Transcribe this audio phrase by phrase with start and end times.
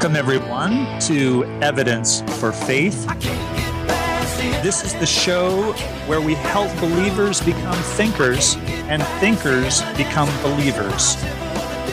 [0.00, 3.06] Welcome, everyone, to Evidence for Faith.
[3.06, 5.74] I can't get past the This is the show
[6.06, 8.56] where we help believers become thinkers
[8.88, 11.22] and thinkers become believers.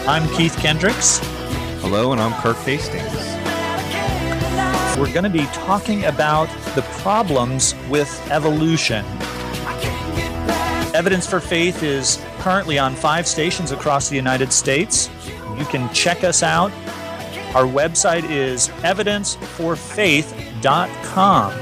[0.08, 1.20] I'm Keith Kendricks.
[1.82, 3.12] Hello, and I'm Kirk Hastings.
[4.98, 9.04] We're going to be talking about the problems with evolution.
[10.96, 15.10] Evidence for Faith is currently on five stations across the United States.
[15.58, 16.72] You can check us out.
[17.58, 21.54] Our website is evidenceforfaith.com.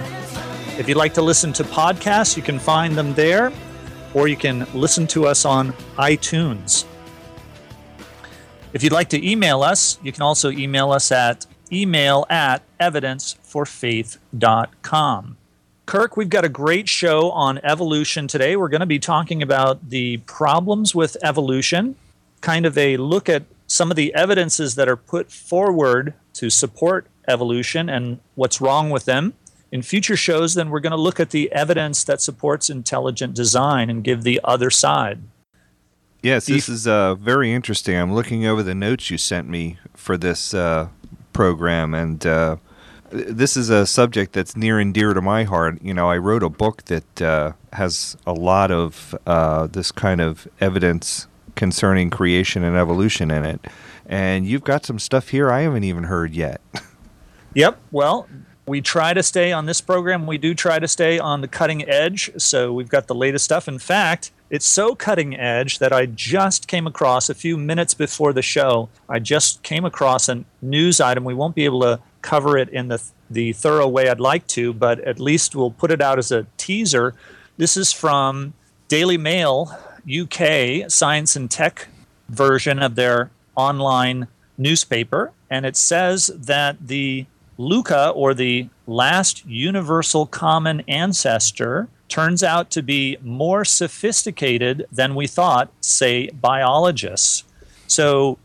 [0.77, 3.53] If you'd like to listen to podcasts, you can find them there,
[4.13, 6.83] or you can listen to us on iTunes.
[8.73, 15.37] If you'd like to email us, you can also email us at email at evidenceforfaith.com.
[15.85, 18.57] Kirk, we've got a great show on evolution today.
[18.57, 21.95] We're going to be talking about the problems with evolution,
[22.41, 27.07] kind of a look at some of the evidences that are put forward to support
[27.27, 29.33] evolution and what's wrong with them.
[29.71, 33.89] In future shows, then we're going to look at the evidence that supports intelligent design
[33.89, 35.19] and give the other side.
[36.21, 37.95] Yes, this is uh, very interesting.
[37.95, 40.87] I'm looking over the notes you sent me for this uh,
[41.33, 42.57] program, and uh,
[43.11, 45.77] this is a subject that's near and dear to my heart.
[45.83, 50.19] You know, I wrote a book that uh, has a lot of uh, this kind
[50.19, 53.65] of evidence concerning creation and evolution in it.
[54.05, 56.61] And you've got some stuff here I haven't even heard yet.
[57.55, 57.79] Yep.
[57.89, 58.27] Well,
[58.67, 60.27] we try to stay on this program.
[60.27, 62.29] We do try to stay on the cutting edge.
[62.37, 63.67] So we've got the latest stuff.
[63.67, 68.33] In fact, it's so cutting edge that I just came across a few minutes before
[68.33, 68.89] the show.
[69.07, 71.23] I just came across a news item.
[71.23, 74.71] We won't be able to cover it in the the thorough way I'd like to,
[74.71, 77.15] but at least we'll put it out as a teaser.
[77.57, 78.53] This is from
[78.87, 79.75] Daily Mail
[80.09, 81.87] UK Science and Tech
[82.29, 84.27] version of their online
[84.57, 87.25] newspaper, and it says that the
[87.57, 95.27] Luca, or the last universal common ancestor, turns out to be more sophisticated than we
[95.27, 97.43] thought, say biologists.
[97.87, 98.37] So,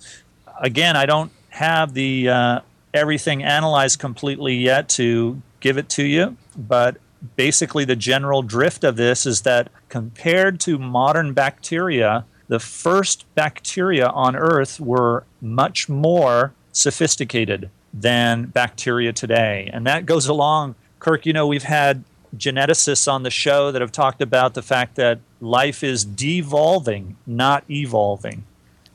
[0.61, 2.61] again, I don't have the uh,
[2.95, 6.97] everything analyzed completely yet to give it to you, but
[7.37, 14.09] basically the general drift of this is that compared to modern bacteria, the first bacteria
[14.09, 19.71] on Earth were much more sophisticated than bacteria today.
[19.73, 22.05] And that goes along, Kirk, you know, we've had
[22.37, 27.65] geneticists on the show that have talked about the fact that life is devolving, not
[27.69, 28.45] evolving.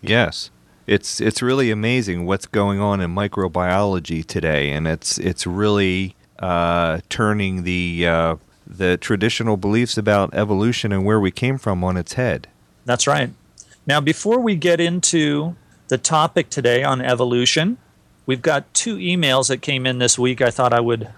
[0.01, 0.51] Yes.
[0.87, 6.99] It's it's really amazing what's going on in microbiology today, and it's it's really uh,
[7.09, 8.35] turning the uh,
[8.67, 12.47] the traditional beliefs about evolution and where we came from on its head.
[12.85, 13.31] That's right.
[13.87, 15.55] Now, before we get into
[15.87, 17.77] the topic today on evolution,
[18.25, 21.09] we've got two emails that came in this week I thought I would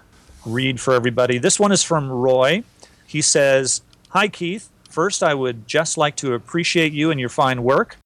[0.44, 1.38] read for everybody.
[1.38, 2.62] This one is from Roy.
[3.06, 4.68] He says, Hi, Keith.
[4.90, 7.96] First, I would just like to appreciate you and your fine work.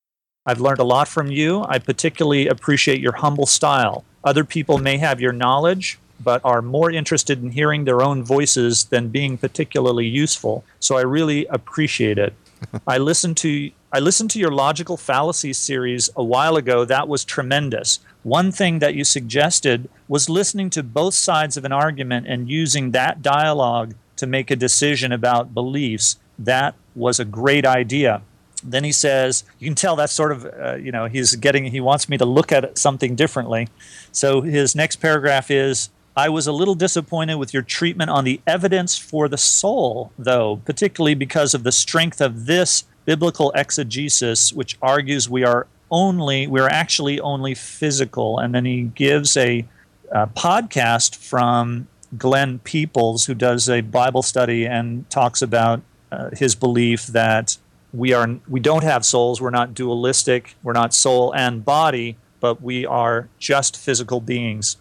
[0.45, 1.65] I've learned a lot from you.
[1.69, 4.05] I particularly appreciate your humble style.
[4.25, 8.85] Other people may have your knowledge, but are more interested in hearing their own voices
[8.85, 10.65] than being particularly useful.
[10.81, 12.35] So I really appreciate it.
[12.87, 16.87] I listened to I listened to your logical fallacies series a while ago.
[16.87, 18.01] That was tremendous.
[18.23, 22.93] One thing that you suggested was listening to both sides of an argument and using
[22.93, 26.19] that dialogue to make a decision about beliefs.
[26.39, 28.23] That was a great idea.
[28.65, 31.81] Then he says, you can tell that's sort of, uh, you know, he's getting, he
[31.81, 33.69] wants me to look at something differently.
[34.11, 38.41] So his next paragraph is, I was a little disappointed with your treatment on the
[38.47, 44.77] evidence for the soul, though, particularly because of the strength of this biblical exegesis, which
[44.83, 48.39] argues we are only, we're actually only physical.
[48.39, 49.67] And then he gives a,
[50.11, 51.89] a podcast from
[52.19, 55.81] Glenn Peoples, who does a Bible study and talks about
[56.11, 57.57] uh, his belief that
[57.95, 62.63] we are we don't have souls, we're not dualistic, we're not soul and body, but
[62.63, 64.77] we are just physical beings.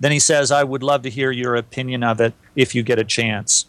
[0.00, 2.98] Then he says, I would love to hear your opinion of it if you get
[2.98, 3.66] a chance.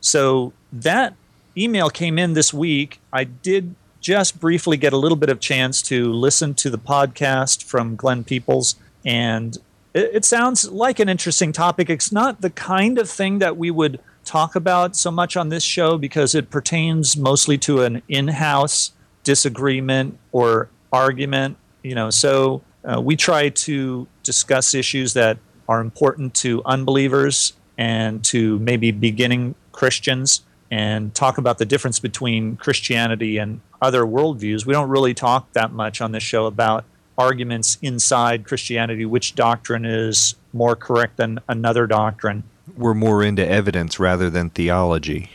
[0.00, 1.14] So that
[1.56, 3.00] email came in this week.
[3.12, 7.64] I did just briefly get a little bit of chance to listen to the podcast
[7.64, 9.58] from Glenn Peoples, and
[9.92, 11.90] it, sounds like an interesting topic.
[11.90, 15.64] It's not the kind of thing that we would talk about so much on this
[15.64, 18.92] show because it pertains mostly to an in-house
[19.24, 21.56] disagreement or argument.
[21.82, 25.38] You know, so uh, we try to discuss issues that
[25.70, 32.56] are important to unbelievers and to maybe beginning Christians and talk about the difference between
[32.56, 34.66] Christianity and other worldviews.
[34.66, 36.84] We don't really talk that much on this show about
[37.16, 42.42] arguments inside Christianity, which doctrine is more correct than another doctrine.
[42.76, 45.30] We're more into evidence rather than theology.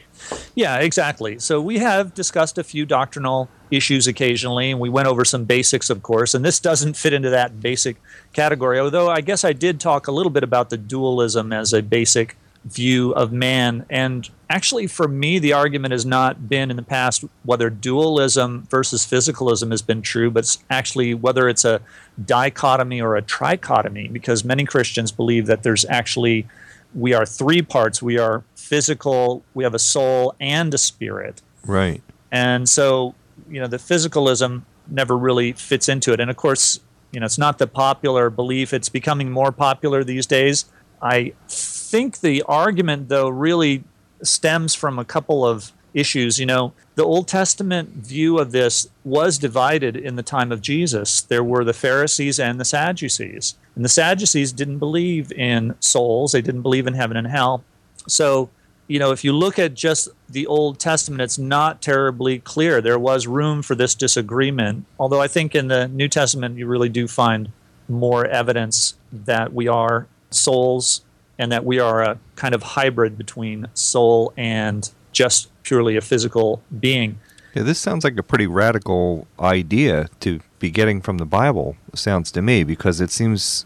[0.53, 1.39] Yeah, exactly.
[1.39, 5.89] So we have discussed a few doctrinal issues occasionally, and we went over some basics,
[5.89, 6.33] of course.
[6.33, 8.01] And this doesn't fit into that basic
[8.33, 11.81] category, although I guess I did talk a little bit about the dualism as a
[11.81, 13.85] basic view of man.
[13.89, 19.05] And actually, for me, the argument has not been in the past whether dualism versus
[19.05, 21.81] physicalism has been true, but it's actually whether it's a
[22.25, 26.47] dichotomy or a trichotomy, because many Christians believe that there's actually
[26.95, 28.01] we are three parts.
[28.01, 31.41] We are physical, we have a soul, and a spirit.
[31.65, 32.01] Right.
[32.31, 33.13] And so,
[33.49, 36.19] you know, the physicalism never really fits into it.
[36.19, 36.79] And of course,
[37.11, 38.73] you know, it's not the popular belief.
[38.73, 40.65] It's becoming more popular these days.
[41.01, 43.83] I think the argument, though, really
[44.21, 46.39] stems from a couple of issues.
[46.39, 51.21] You know, the Old Testament view of this was divided in the time of Jesus.
[51.21, 53.55] There were the Pharisees and the Sadducees.
[53.75, 57.63] And the Sadducees didn't believe in souls, they didn't believe in heaven and hell.
[58.07, 58.49] So,
[58.87, 62.81] you know, if you look at just the Old Testament, it's not terribly clear.
[62.81, 64.85] There was room for this disagreement.
[64.99, 67.51] Although I think in the New Testament, you really do find
[67.87, 71.01] more evidence that we are souls
[71.37, 76.61] and that we are a kind of hybrid between soul and just purely a physical
[76.79, 77.19] being.
[77.53, 82.31] Yeah, this sounds like a pretty radical idea to be getting from the Bible, sounds
[82.31, 83.65] to me, because it seems,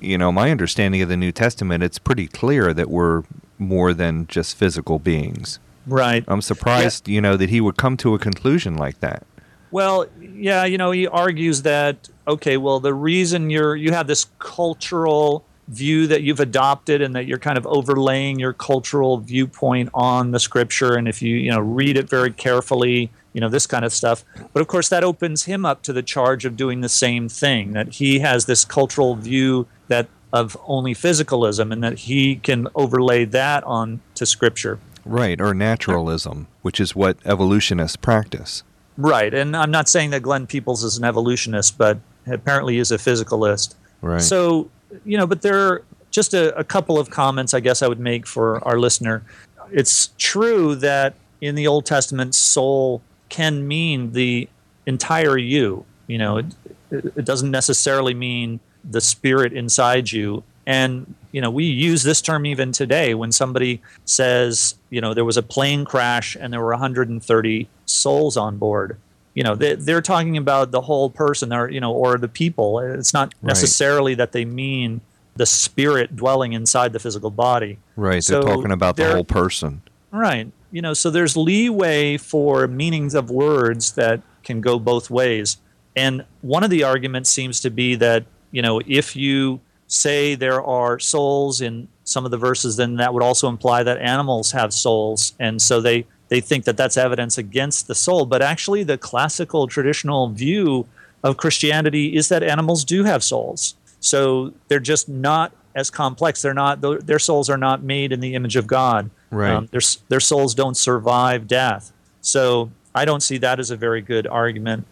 [0.00, 3.22] you know, my understanding of the New Testament, it's pretty clear that we're
[3.58, 5.58] more than just physical beings.
[5.86, 6.24] Right.
[6.28, 9.26] I'm surprised, you know, that he would come to a conclusion like that.
[9.70, 14.26] Well, yeah, you know, he argues that okay, well, the reason you're you have this
[14.38, 20.30] cultural view that you've adopted and that you're kind of overlaying your cultural viewpoint on
[20.30, 23.84] the scripture and if you, you know, read it very carefully, you know, this kind
[23.84, 24.24] of stuff.
[24.54, 27.72] But of course that opens him up to the charge of doing the same thing
[27.72, 33.24] that he has this cultural view that of only physicalism and that he can overlay
[33.24, 34.78] that on to scripture.
[35.04, 38.62] Right, or naturalism, which is what evolutionists practice.
[38.98, 39.32] Right.
[39.32, 43.76] And I'm not saying that Glenn Peoples is an evolutionist, but apparently is a physicalist.
[44.02, 44.20] Right.
[44.20, 44.70] So,
[45.04, 48.00] you know, but there are just a, a couple of comments I guess I would
[48.00, 49.22] make for our listener.
[49.70, 54.48] It's true that in the Old Testament, soul can mean the
[54.84, 55.84] entire you.
[56.08, 56.46] You know, it,
[56.90, 60.42] it doesn't necessarily mean the spirit inside you.
[60.66, 65.24] And, you know, we use this term even today when somebody says, you know, there
[65.24, 68.98] was a plane crash and there were 130 souls on board.
[69.34, 72.80] You know, they, they're talking about the whole person or, you know, or the people.
[72.80, 73.48] It's not Right.
[73.48, 75.00] necessarily that they mean
[75.36, 77.78] the spirit dwelling inside the physical body.
[77.96, 79.82] Right, So they're talking about the whole person.
[80.10, 80.50] Right.
[80.72, 85.58] You know, so there's leeway for meanings of words that can go both ways.
[85.96, 90.62] And one of the arguments seems to be that, you know, if you say there
[90.62, 94.72] are souls in some of the verses, then that would also imply that animals have
[94.72, 95.34] souls.
[95.38, 98.26] And so they, they think that that's evidence against the soul.
[98.26, 100.86] But actually, the classical traditional view
[101.22, 103.74] of Christianity is that animals do have souls.
[104.00, 106.42] So they're just not as complex.
[106.42, 109.10] They're not, their souls are not made in the image of God.
[109.30, 109.52] Right.
[109.52, 111.92] Um, their, their souls don't survive death.
[112.20, 114.86] So I don't see that as a very good argument.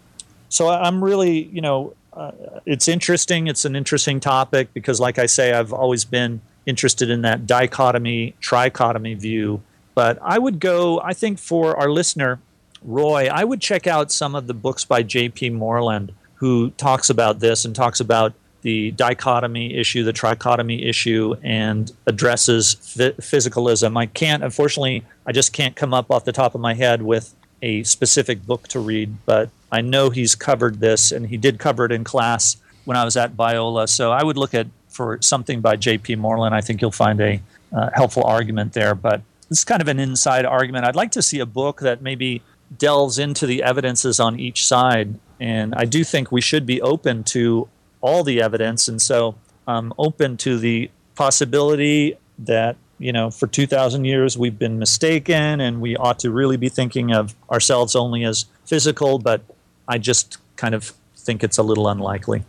[0.49, 2.33] So I'm really, you know, uh,
[2.65, 3.47] it's interesting.
[3.47, 8.35] It's an interesting topic because, like I say, I've always been interested in that dichotomy,
[8.41, 9.63] trichotomy view.
[9.95, 12.41] But I would go, I think, for our listener,
[12.83, 15.51] Roy, I would check out some of the books by J.P.
[15.51, 18.33] Moreland, who talks about this and talks about
[18.63, 23.97] the dichotomy issue, the trichotomy issue, and addresses phy- physicalism.
[23.97, 27.35] I can't, unfortunately, I just can't come up off the top of my head with
[27.63, 31.85] a specific book to read, but I know he's covered this, and he did cover
[31.85, 33.89] it in class when I was at Biola.
[33.89, 36.17] So I would look at for something by J.P.
[36.17, 36.55] Moreland.
[36.55, 37.41] I think you'll find a
[37.73, 38.95] uh, helpful argument there.
[38.95, 40.87] But it's kind of an inside argument.
[40.87, 42.43] I'd like to see a book that maybe
[42.77, 45.19] delves into the evidences on each side.
[45.39, 47.69] And I do think we should be open to
[48.01, 48.89] all the evidence.
[48.89, 54.79] And so I'm open to the possibility that, you know, for 2,000 years we've been
[54.79, 59.19] mistaken and we ought to really be thinking of ourselves only as physical.
[59.19, 59.43] But
[59.89, 62.45] I just kind of think it's a little unlikely.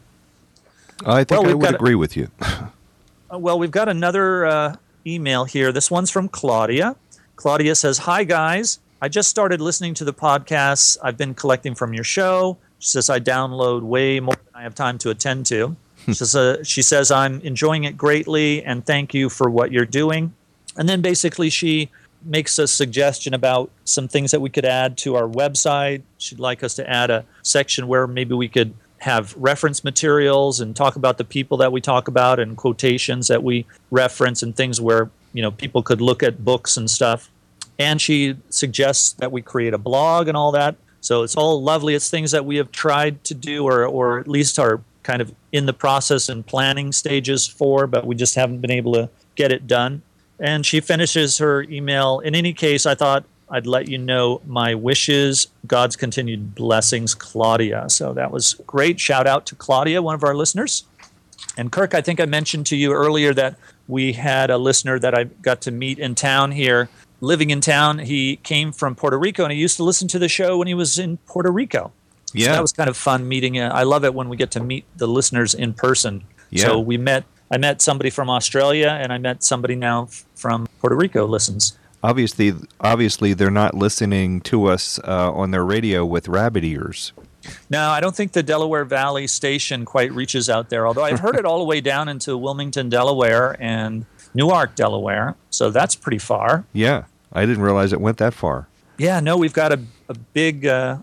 [1.06, 2.30] I think Well, I would agree with you.
[3.30, 4.76] Uh, Well, we've got another uh,
[5.06, 5.74] email here.
[5.74, 6.96] This one's from Claudia.
[7.36, 8.80] Claudia says, Hi, guys.
[9.02, 12.58] I just started listening to the podcasts I've been collecting from your show.
[12.80, 15.76] She says, I download way more than I have time to attend to.
[16.06, 19.86] she, says, uh, she says, I'm enjoying it greatly and thank you for what you're
[19.86, 20.34] doing.
[20.78, 21.90] And then basically, she
[22.24, 26.02] makes a suggestion about some things that we could add to our website.
[26.18, 30.76] She'd like us to add a section where maybe we could have reference materials and
[30.76, 34.82] talk about the people that we talk about and quotations that we reference and things
[34.82, 37.30] where you know people could look at books and stuff.
[37.80, 40.76] And she suggests that we create a blog and all that.
[41.00, 41.94] So it's all lovely.
[41.94, 45.34] It's things that we have tried to do or, or at least are kind of
[45.54, 49.54] in the process and planning stages for but we just haven't been able to get
[49.54, 50.02] it done
[50.40, 54.76] and she finishes her email in any case i thought i'd let you know my
[54.76, 60.24] wishes god's continued blessings claudia so that was great shout out to claudia one of
[60.24, 60.86] our listeners
[61.58, 63.56] and kirk i think i mentioned to you earlier that
[63.88, 66.90] we had a listener that i got to meet in town here
[67.22, 70.30] living in town he came from puerto rico and he used to listen to the
[70.30, 71.92] show when he was in puerto rico
[72.28, 72.52] so Yeah.
[72.52, 73.58] that was kind of fun meeting.
[73.58, 76.26] I love it when we get to meet the listeners in person.
[76.50, 76.64] Yeah.
[76.66, 77.24] So we met.
[77.50, 81.26] I met somebody from Australia, and I met somebody now from Puerto Rico.
[81.26, 81.78] Listens.
[82.04, 87.14] Obviously, obviously, they're not listening to us uh, on their radio with rabbit ears.
[87.70, 90.86] No, I don't think the Delaware Valley station quite reaches out there.
[90.86, 95.36] Although I've heard it all the way down into Wilmington, Delaware, and Newark, Delaware.
[95.50, 96.66] So that's pretty far.
[96.74, 98.68] Yeah, I didn't realize it went that far.
[98.98, 100.98] Yeah, no, we've got a, a big, uh,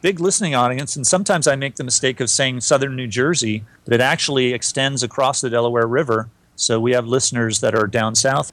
[0.00, 3.94] big listening audience, and sometimes I make the mistake of saying Southern New Jersey, but
[3.94, 6.28] it actually extends across the Delaware River.
[6.56, 8.52] So we have listeners that are down south.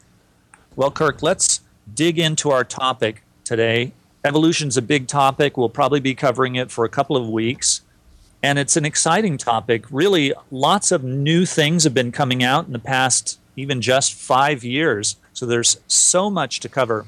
[0.76, 1.62] Well, Kirk, let's
[1.94, 3.94] dig into our topic today.
[4.24, 5.58] Evolution's a big topic.
[5.58, 7.82] We'll probably be covering it for a couple of weeks.
[8.44, 9.86] And it's an exciting topic.
[9.90, 14.64] Really, lots of new things have been coming out in the past, even just five
[14.64, 15.16] years.
[15.34, 17.06] So there's so much to cover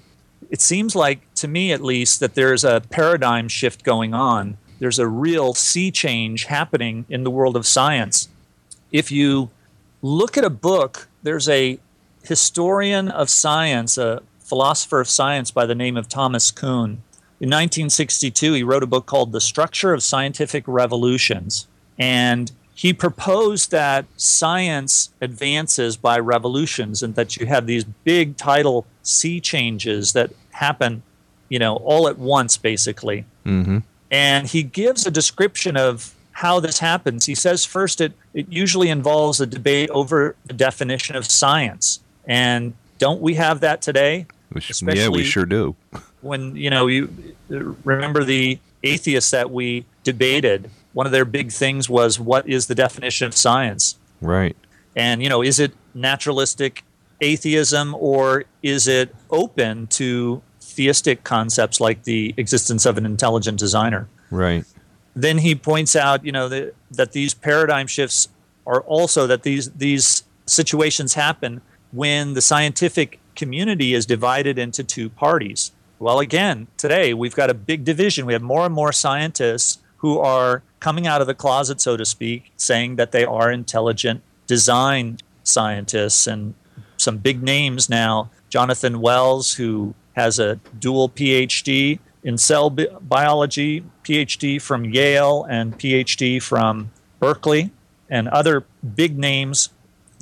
[0.50, 4.58] it seems like to me at least that there's a paradigm shift going on.
[4.80, 8.30] There's a real sea change happening in the world of science.
[8.92, 9.50] If you
[10.02, 11.80] look at a book there's a
[12.24, 17.02] historian of science a philosopher of science by the name of thomas kuhn.
[17.40, 21.68] In 1962 he wrote a book called the structure of scientific revolutions
[21.98, 28.86] and he proposed that science advances by revolutions and that you have these big tidal
[29.02, 31.02] sea changes that happen,
[31.50, 33.26] you know, all at once, basically.
[33.46, 33.80] Mm-hmm.
[34.12, 37.26] And he gives a description of how this happens.
[37.26, 42.00] He says first it, it usually involves a debate over the definition of science.
[42.26, 44.28] And don't we have that today?
[44.82, 45.76] yeah, we sure do.
[46.22, 47.14] when you know you
[47.84, 52.74] remember the atheists that we debated one of their big things was what is the
[52.76, 54.56] definition of science Right.
[54.96, 56.84] and you know is it naturalistic
[57.22, 60.42] atheism or is it open to
[60.78, 64.64] theistic concepts like the existence of an intelligent designer Right.
[65.16, 68.28] then he points out, you know, that, that these paradigm shifts
[68.72, 73.10] are also that these these situations happen when the scientific
[73.42, 75.72] community is divided into two parties.
[76.00, 78.26] Well, again, today we've got a big division.
[78.28, 82.06] We have more and more scientists who are coming out of the closet, so to
[82.06, 86.54] speak, saying that they are intelligent design scientists and
[86.98, 88.30] some big names now.
[88.50, 95.78] Jonathan Wells, who has a dual PhD in cell bi- biology, PhD from Yale, and
[95.78, 97.72] PhD from Berkeley,
[98.10, 99.70] and other big names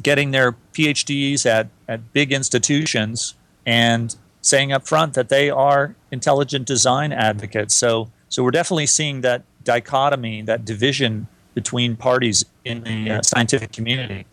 [0.04, 3.34] getting their PhDs at, at big institutions
[3.66, 7.74] and saying up front that they are intelligent design advocates.
[7.74, 13.72] So, so we're definitely seeing that dichotomy, that division between parties in the uh, scientific
[13.72, 14.25] community.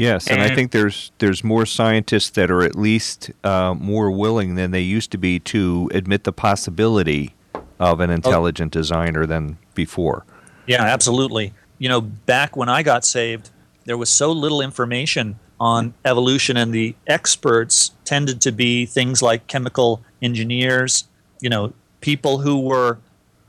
[0.00, 4.54] Yes, and I think there's there's more scientists that are at least uh, more willing
[4.54, 7.34] than they used to be to admit the possibility
[7.78, 10.24] of an intelligent designer than before.
[10.66, 11.52] Yeah, absolutely.
[11.76, 13.50] You know, back when I got saved,
[13.84, 19.48] there was so little information on evolution, and the experts tended to be things like
[19.48, 21.04] chemical engineers,
[21.42, 22.96] you know, people who were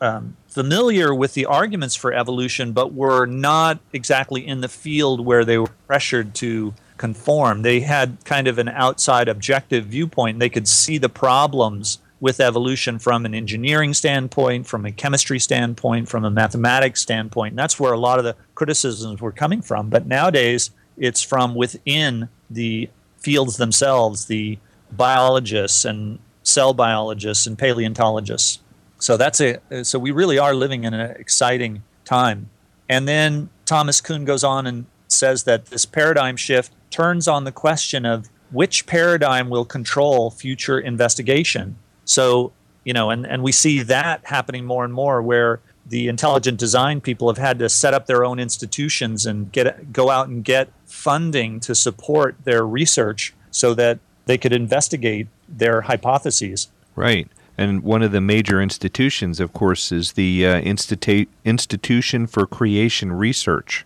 [0.02, 5.46] um, familiar with the arguments for evolution, but were not exactly in the field where
[5.46, 7.64] they were pressured to conform.
[7.64, 10.40] They had kind of an outside objective viewpoint.
[10.40, 16.08] They could see the problems with evolution from an engineering standpoint, from a chemistry standpoint,
[16.08, 17.54] from a mathematics standpoint.
[17.54, 19.90] And that's where a lot of the criticisms were coming from.
[19.90, 24.60] But nowadays, it's from within the fields themselves, the
[24.92, 28.60] biologists and cell biologists and paleontologists.
[29.02, 32.50] So that's a so we really are living in an exciting time.
[32.88, 37.52] And then Thomas Kuhn goes on and says that this paradigm shift turns on the
[37.52, 41.78] question of which paradigm will control future investigation.
[42.06, 42.52] So,
[42.84, 47.02] you know, and, and we see that happening more and more where the intelligent design
[47.02, 50.70] people have had to set up their own institutions and get go out and get
[50.86, 56.68] funding to support their research so that they could investigate their hypotheses.
[56.96, 57.28] Right.
[57.58, 63.12] And one of the major institutions, of course, is the uh, Institu- Institution for Creation
[63.12, 63.86] Research,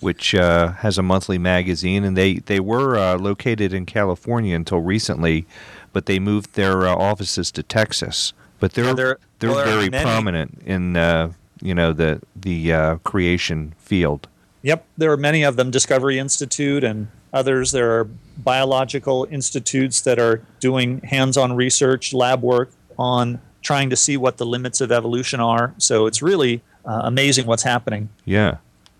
[0.00, 2.04] which uh, has a monthly magazine.
[2.04, 5.46] And they, they were uh, located in California until recently,
[5.92, 8.32] but they moved their uh, offices to Texas.
[8.60, 12.96] But they're, Yeah, they're, there- well, very prominent in uh, you know the the uh,
[12.98, 14.28] creation field.
[14.62, 17.72] Yep, there are many of them, Discovery Institute and others.
[17.72, 18.04] There are
[18.38, 24.36] biological institutes that are doing hands on research, lab work on trying to see what
[24.36, 25.74] the limits of evolution are.
[25.78, 28.08] So it's really uh, amazing what's happening.
[28.24, 28.58] Yeah.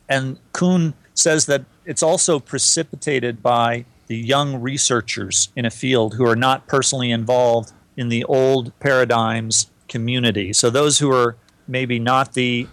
[0.08, 6.26] And Kuhn says that it's also precipitated by the young researchers in a field who
[6.26, 10.52] are not personally involved in the old paradigms community.
[10.52, 11.36] So those who are
[11.68, 12.66] maybe not the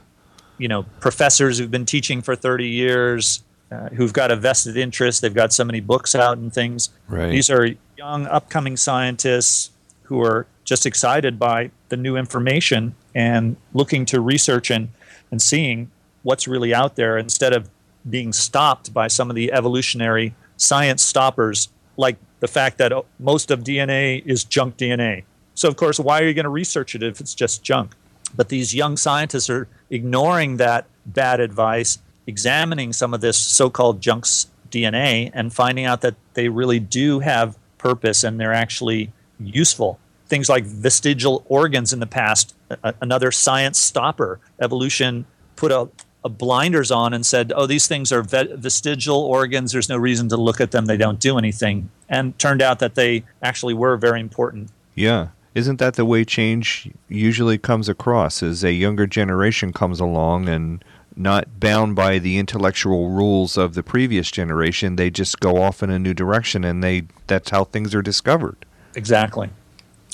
[0.58, 5.22] you know professors who've been teaching for 30 years uh, who've got a vested interest
[5.22, 7.32] they've got so many books out and things Right.
[7.32, 9.72] these are young upcoming scientists
[10.12, 14.90] who are just excited by the new information and looking to research and,
[15.32, 15.90] and seeing
[16.24, 17.70] what's really out there instead of
[18.10, 23.62] being stopped by some of the evolutionary science stoppers like the fact that most of
[23.64, 27.22] dna is junk dna so of course why are you going to research it if
[27.22, 27.96] it's just junk
[28.36, 34.02] but these young scientists are ignoring that bad advice, examining some of this so called
[34.02, 34.26] junk
[34.70, 40.00] DNA, and finding out that they really do have purpose and they're actually useful.
[40.32, 44.40] Things like vestigial organs in the past, a- another science stopper.
[44.62, 45.26] Evolution
[45.58, 45.90] put a,
[46.24, 49.74] a blinders on and said, oh, these things are ve- vestigial organs.
[49.74, 50.86] There's no reason to look at them.
[50.86, 51.92] They don't do anything.
[52.08, 54.70] And turned out that they actually were very important.
[54.96, 55.32] Yeah.
[55.54, 58.42] Isn't that the way change usually comes across?
[58.42, 60.82] As a younger generation comes along and
[61.14, 65.90] not bound by the intellectual rules of the previous generation, they just go off in
[65.90, 68.66] a new direction and they that's how things are discovered.
[68.96, 69.50] Exactly.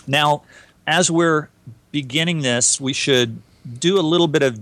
[0.08, 0.43] Now,
[0.88, 1.50] as we're
[1.91, 3.41] beginning this, we should
[3.80, 4.60] do a little bit of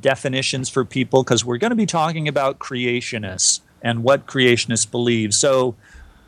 [0.00, 5.32] definitions for people because we're going to be talking about creationists and what creationists believe.
[5.34, 5.74] So,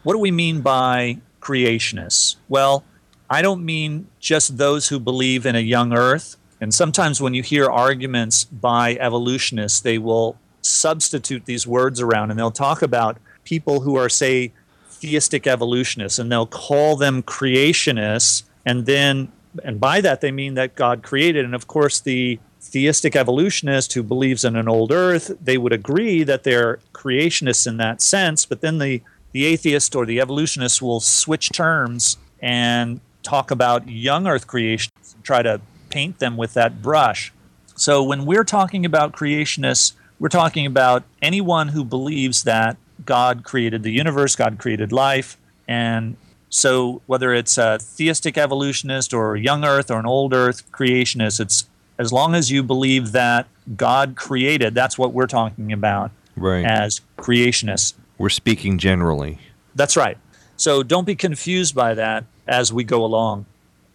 [0.03, 2.37] what do we mean by creationists?
[2.49, 2.85] Well,
[3.31, 6.37] I don't mean just those who believe in a young earth.
[6.61, 12.39] And sometimes when you hear arguments by evolutionists, they will substitute these words around and
[12.39, 14.53] they'll talk about people who are, say,
[14.91, 19.33] theistic evolutionists and they'll call them creationists and then
[19.65, 21.45] and by that they mean that God created.
[21.45, 26.23] And of course the theistic evolutionist who believes in an old earth they would agree
[26.23, 31.01] that they're creationists in that sense but then the the atheist or the evolutionist will
[31.01, 36.83] switch terms and talk about young earth creationists and try to paint them with that
[36.83, 37.33] brush.
[37.75, 43.83] So when we're talking about creationists, we're talking about anyone who believes that God created
[43.83, 46.17] the universe, God created life, and
[46.55, 51.41] so whether it's a theistic evolutionist or a young earth or an old earth creationist,
[51.41, 51.65] it's
[51.99, 56.63] as long as you believe that God created, that's what we're talking about Right.
[56.65, 57.95] as creationists.
[58.19, 59.39] We're speaking generally.
[59.75, 60.19] That's right.
[60.59, 63.47] So don't be confused by that as we go along.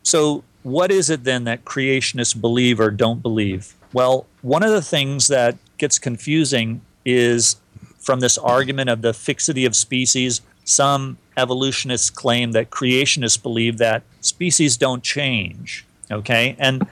[0.01, 3.75] So, what is it then that creationists believe or don't believe?
[3.93, 7.57] Well, one of the things that gets confusing is
[7.99, 10.41] from this argument of the fixity of species.
[10.65, 15.85] Some evolutionists claim that creationists believe that species don't change.
[16.11, 16.55] Okay.
[16.59, 16.87] And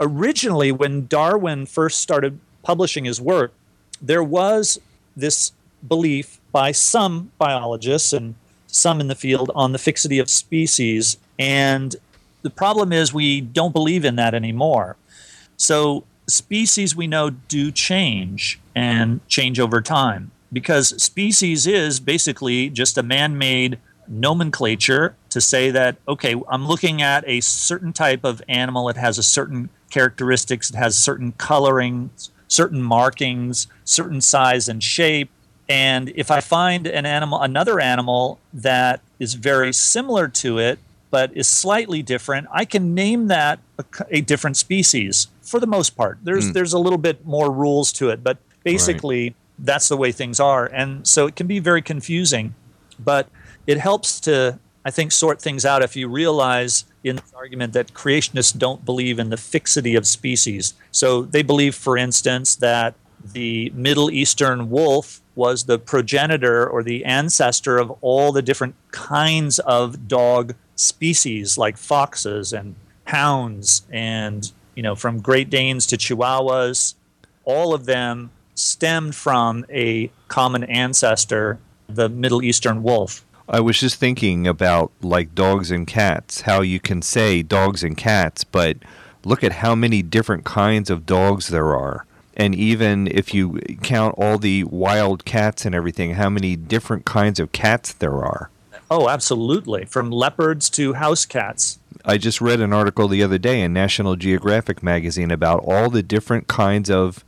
[0.00, 3.52] originally, when Darwin first started publishing his work,
[4.00, 4.78] there was
[5.16, 5.52] this
[5.86, 8.34] belief by some biologists and
[8.66, 11.16] some in the field on the fixity of species.
[11.38, 11.96] And
[12.42, 14.96] the problem is we don't believe in that anymore.
[15.56, 22.96] So species we know do change and change over time because species is basically just
[22.98, 23.78] a man-made
[24.08, 28.88] nomenclature to say that okay i'm looking at a certain type of animal.
[28.88, 30.70] It has a certain characteristics.
[30.70, 32.10] It has certain coloring
[32.48, 35.30] certain markings certain size and shape.
[35.68, 40.78] And if I find an animal, another animal that is very similar to it,
[41.10, 43.58] but is slightly different, I can name that
[44.10, 46.18] a different species for the most part.
[46.22, 46.52] There's hmm.
[46.52, 50.66] there's a little bit more rules to it, but basically that's the way things are.
[50.66, 52.54] And so it can be very confusing,
[52.98, 53.28] but
[53.66, 57.92] it helps to I think sort things out if you realize in this argument that
[57.92, 60.74] creationists don't believe in the fixity of species.
[60.92, 62.94] So they believe, for instance, that
[63.32, 69.58] the Middle Eastern wolf was the progenitor or the ancestor of all the different kinds
[69.58, 76.94] of dog species, like foxes and hounds, and you know, from Great Danes to Chihuahuas,
[77.44, 83.24] all of them stemmed from a common ancestor, the Middle Eastern wolf.
[83.48, 87.96] I was just thinking about like dogs and cats, how you can say dogs and
[87.96, 88.78] cats, but
[89.24, 92.06] look at how many different kinds of dogs there are.
[92.36, 97.38] And even if you count all the wild cats and everything, how many different kinds
[97.38, 98.50] of cats there are.
[98.90, 99.84] Oh, absolutely.
[99.84, 101.78] From leopards to house cats.
[102.04, 106.02] I just read an article the other day in National Geographic magazine about all the
[106.02, 107.24] different kinds of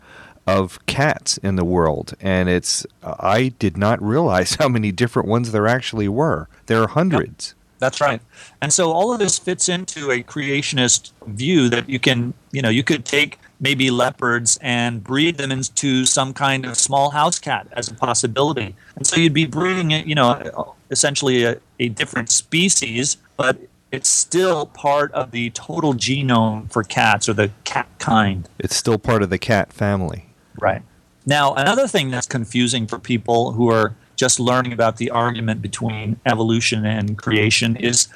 [0.49, 5.53] of cats in the world and it's I did not realize how many different ones
[5.53, 6.49] there actually were.
[6.67, 7.55] There are hundreds.
[7.79, 8.21] That's right.
[8.63, 12.71] And so all of this fits into a creationist view that you can, you know,
[12.71, 17.69] you could take maybe leopards and breed them into some kind of small house cat
[17.73, 18.75] as a possibility.
[18.97, 23.59] And so you'd be breeding, you know, essentially a, a different species, but
[23.93, 28.49] it's still part of the total genome for cats or the cat kind.
[28.59, 30.28] It's still part of the cat family.
[30.61, 30.83] Right.
[31.27, 36.19] Now, another thing that's confusing for people who are just learning about the argument between
[36.27, 38.09] evolution and creation is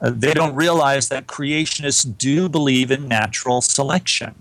[0.00, 4.34] uh, they don't realize that creationists do believe in natural selection.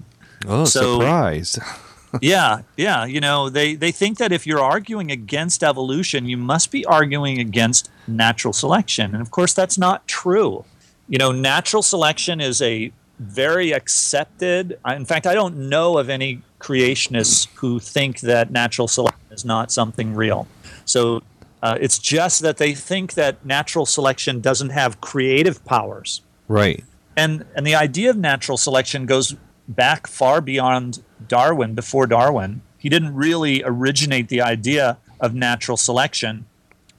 [0.48, 1.60] Oh, So- surprise.
[2.22, 3.06] yeah, yeah.
[3.06, 7.40] You know, they, they think that if you're arguing against evolution, you must be arguing
[7.40, 9.14] against natural selection.
[9.14, 10.66] And of course, that's not true.
[11.10, 16.10] You know, natural selection is a very accepted, I- in fact, I don't know of
[16.10, 20.48] any creationists who think that natural selection is not something real.
[20.86, 21.22] So
[21.62, 26.84] uh, it's just that they think that natural selection doesn't have creative powers right.
[27.16, 29.36] and and the idea of natural selection goes
[29.68, 31.74] back far beyond Darwin.
[31.74, 36.46] Before Darwin, he didn't really originate the idea of natural selection.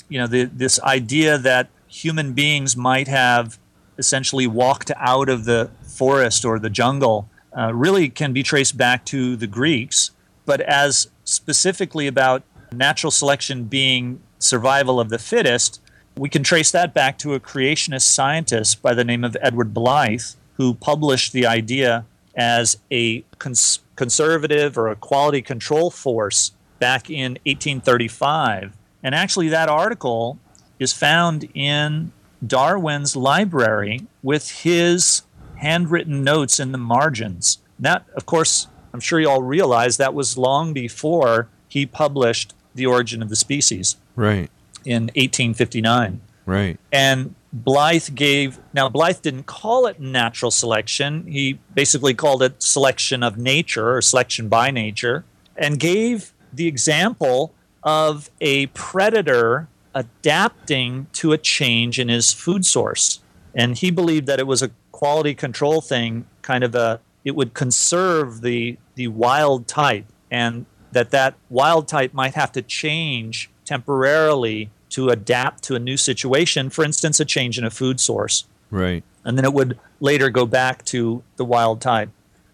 [0.09, 3.59] You know, the, this idea that human beings might have
[3.99, 9.05] essentially walked out of the forest or the jungle uh, really can be traced back
[9.07, 10.11] to the Greeks.
[10.45, 15.81] But as specifically about natural selection being survival of the fittest,
[16.17, 20.37] we can trace that back to a creationist scientist by the name of Edward Blyth,
[20.55, 22.05] who published the idea
[22.37, 28.73] as a cons- conservative or a quality control force back in 1835.
[29.03, 30.39] And actually, that article
[30.79, 32.13] is found in
[32.45, 35.23] Darwin's library with his
[35.65, 37.59] handwritten notes in the margins.
[37.79, 42.87] That, of course, I'm sure you all realize that was long before he published The
[42.87, 44.51] Origin of the Species Right.
[44.85, 46.21] in 1859.
[46.47, 46.79] Right.
[46.93, 51.27] And Blyth gave, now Blyth didn't call it natural selection.
[51.27, 55.25] He basically called it selection of nature or selection by nature
[55.57, 63.21] and gave the example of a predator adapting to a change in his food source.
[63.55, 67.53] And he believed that it was a quality control thing, kind of a, it would
[67.53, 74.71] conserve the, the wild type and that that wild type might have to change temporarily
[74.91, 78.45] to adapt to a new situation, for instance, a change in a food source.
[78.71, 79.03] Right.
[79.25, 82.11] And then it would later go back to the wild type.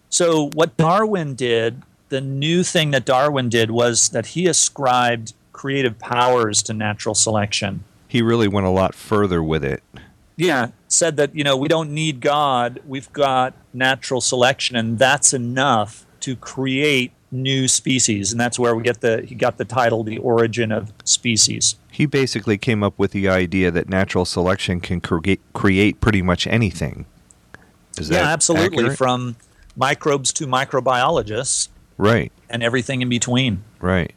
[0.09, 5.99] So, what Darwin did, the new thing that Darwin did was that he ascribed creative
[5.99, 7.83] powers to natural selection.
[8.07, 9.83] He really went a lot further with it.
[10.35, 15.33] Yeah, said that, you know, we don't need God, we've got natural selection, and that's
[15.33, 18.31] enough to create new species.
[18.31, 21.75] And that's where we get the, he got the title, The Origin of Species.
[21.91, 26.47] He basically came up with the idea that natural selection can cre- create pretty much
[26.47, 27.05] anything.
[27.97, 28.79] Is yeah, absolutely.
[28.79, 28.97] accurate?
[28.97, 29.35] From
[29.75, 32.31] microbes to microbiologists right.
[32.49, 33.63] and everything in between.
[33.79, 34.13] Right.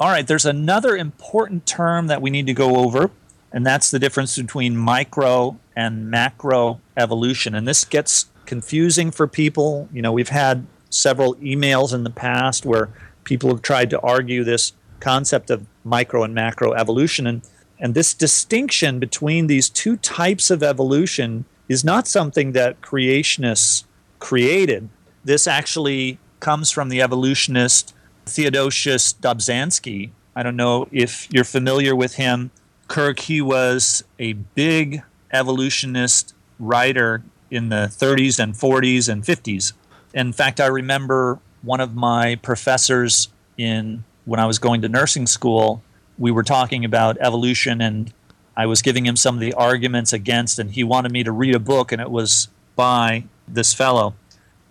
[0.00, 3.10] All right, there's another important term that we need to go over,
[3.52, 7.54] and that's the difference between micro and macro evolution.
[7.54, 9.88] And this gets confusing for people.
[9.92, 12.90] You know, we've had several emails in the past where
[13.24, 17.26] people have tried to argue this concept of micro and macro evolution.
[17.26, 17.42] And,
[17.78, 23.84] and this distinction between these two types of evolution is not something that creationists
[24.18, 24.88] created.
[25.24, 27.94] This actually comes from the evolutionist
[28.26, 32.50] Theodosius Dobzhansky, I don't know if you're familiar with him.
[32.88, 39.72] Kirk, he was a big evolutionist writer in the 30s and 40s and 50s.
[40.14, 45.26] In fact, I remember one of my professors in when I was going to nursing
[45.26, 45.82] school,
[46.18, 48.12] we were talking about evolution and
[48.56, 51.54] I was giving him some of the arguments against and he wanted me to read
[51.54, 54.14] a book and it was by this fellow,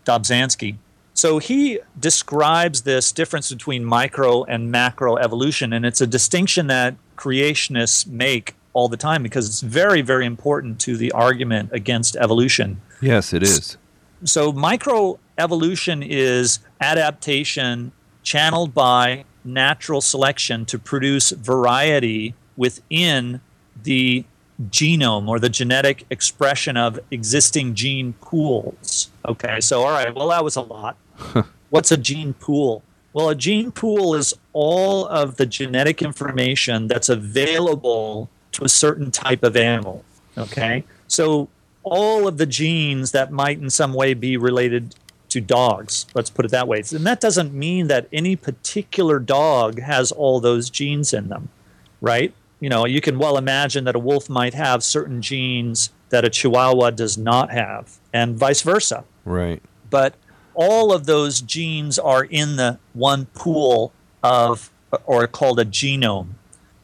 [0.06, 0.78] Dobzhansky.
[1.14, 6.96] So he describes this difference between micro and macro evolution, and it's a distinction that
[7.22, 12.82] creationists make all the time because it's very, very important to the argument against evolution.
[13.00, 13.78] Yes, it is.
[14.24, 17.92] So, microevolution is adaptation
[18.24, 23.42] channeled by natural selection to produce variety within
[23.84, 24.24] the
[24.70, 29.10] genome or the genetic expression of existing gene pools.
[29.28, 30.98] Okay, so all right, well, that was a lot.
[31.70, 32.84] What's a gene pool?
[33.14, 39.12] Well, a gene pool is all of the genetic information that's available to a certain
[39.12, 40.04] type of animal.
[40.38, 41.50] Okay, so
[41.84, 44.96] all of the genes that might in some way be related
[45.30, 46.84] to dogs, let's put it that way.
[46.94, 51.50] And that doesn't mean that any particular dog has all those genes in them,
[52.02, 52.34] right?
[52.60, 56.30] You know, you can well imagine that a wolf might have certain genes that a
[56.30, 59.06] chihuahua does not have, and vice versa.
[59.24, 59.64] Right.
[59.90, 60.16] But
[60.54, 64.72] all of those genes are in the one pool of,
[65.06, 66.30] or called a genome.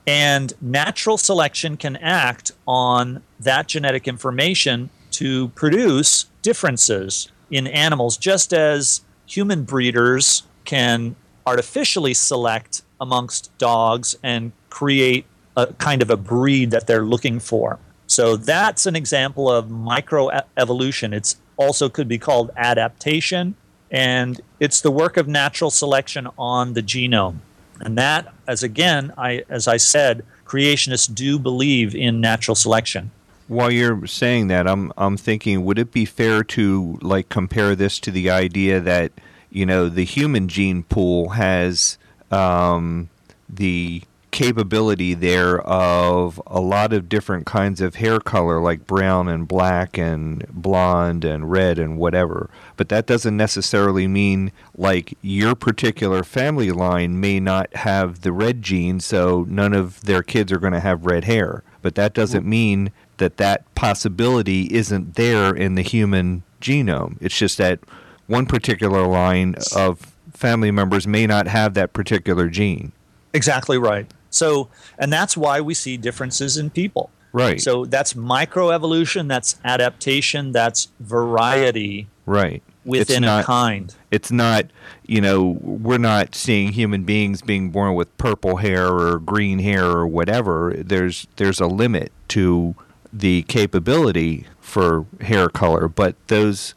[0.05, 8.53] And natural selection can act on that genetic information to produce differences in animals, just
[8.53, 16.71] as human breeders can artificially select amongst dogs and create a kind of a breed
[16.71, 17.79] that they're looking for.
[18.07, 21.13] So that's an example of microevolution.
[21.13, 23.55] It's also could be called adaptation,
[23.91, 27.39] and it's the work of natural selection on the genome.
[27.79, 33.11] And that, as again, I as I said, creationists do believe in natural selection.
[33.47, 37.99] While you're saying that, I'm I'm thinking, would it be fair to like compare this
[38.01, 39.11] to the idea that
[39.49, 41.97] you know the human gene pool has
[42.31, 43.09] um,
[43.47, 49.47] the capability there of a lot of different kinds of hair color, like brown and
[49.47, 52.49] black and blonde and red and whatever.
[52.75, 58.61] But that doesn't necessarily mean like your particular family line may not have the red
[58.61, 61.63] gene, so none of their kids are going to have red hair.
[61.81, 67.17] But that doesn't mean that that possibility isn't there in the human genome.
[67.21, 67.79] It's just that
[68.27, 72.91] one particular line of family members may not have that particular gene.
[73.33, 74.11] Exactly right.
[74.37, 77.09] So, and that's why we see differences in people.
[77.33, 77.61] Right.
[77.61, 82.63] So that's microevolution, that's adaptation, that's variety Right.
[82.85, 83.95] within it's a not, kind.
[84.11, 84.65] It's not,
[85.05, 89.85] you know, we're not seeing human beings being born with purple hair or green hair
[89.85, 90.73] or whatever.
[90.77, 92.75] There's there's a limit to
[93.13, 96.75] the capability for hair color, but those,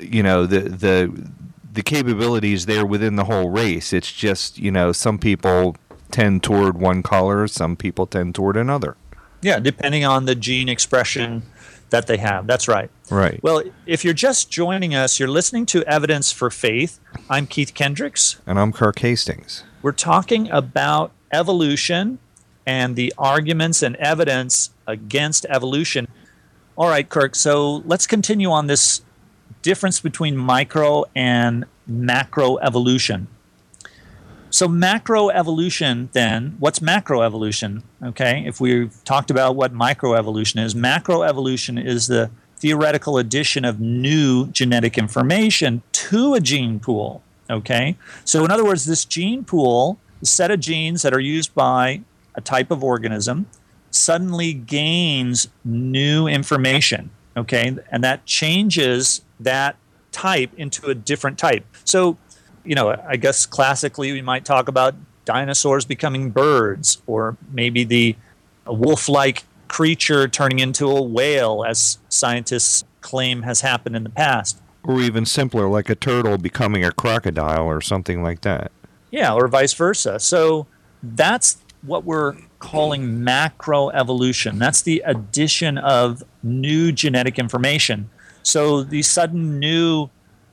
[0.00, 1.30] you know, the the
[1.72, 3.92] the capability is there within the whole race.
[3.92, 5.76] It's just, you know, some people
[6.12, 8.96] tend toward one color, some people tend toward another.
[9.42, 11.42] Yeah, depending on the gene expression
[11.90, 12.46] that they have.
[12.46, 12.90] That's right.
[13.10, 13.40] Right.
[13.42, 17.00] Well, if you're just joining us, you're listening to Evidence for Faith.
[17.28, 18.40] I'm Keith Kendricks.
[18.46, 19.64] and I'm Kirk Hastings.
[19.82, 22.18] We're talking about evolution
[22.66, 26.06] and the arguments and evidence against evolution.
[26.76, 29.02] All right, Kirk, so let's continue on this
[29.62, 33.28] difference between micro and macro evolution.
[34.60, 37.82] So, macroevolution, then, what's macroevolution?
[38.04, 44.48] Okay, if we've talked about what microevolution is, macroevolution is the theoretical addition of new
[44.48, 47.22] genetic information to a gene pool.
[47.48, 47.96] Okay,
[48.26, 52.02] so in other words, this gene pool, the set of genes that are used by
[52.34, 53.46] a type of organism,
[53.90, 57.08] suddenly gains new information.
[57.34, 59.76] Okay, and that changes that
[60.12, 61.64] type into a different type.
[61.84, 62.18] So,
[62.70, 68.14] you know, I guess classically we might talk about dinosaurs becoming birds, or maybe the
[68.64, 74.62] wolf like creature turning into a whale, as scientists claim has happened in the past.
[74.84, 78.70] Or even simpler, like a turtle becoming a crocodile or something like that.
[79.10, 80.20] Yeah, or vice versa.
[80.20, 80.68] So
[81.02, 84.60] that's what we're calling macroevolution.
[84.60, 88.10] That's the addition of new genetic information.
[88.44, 90.08] So the sudden new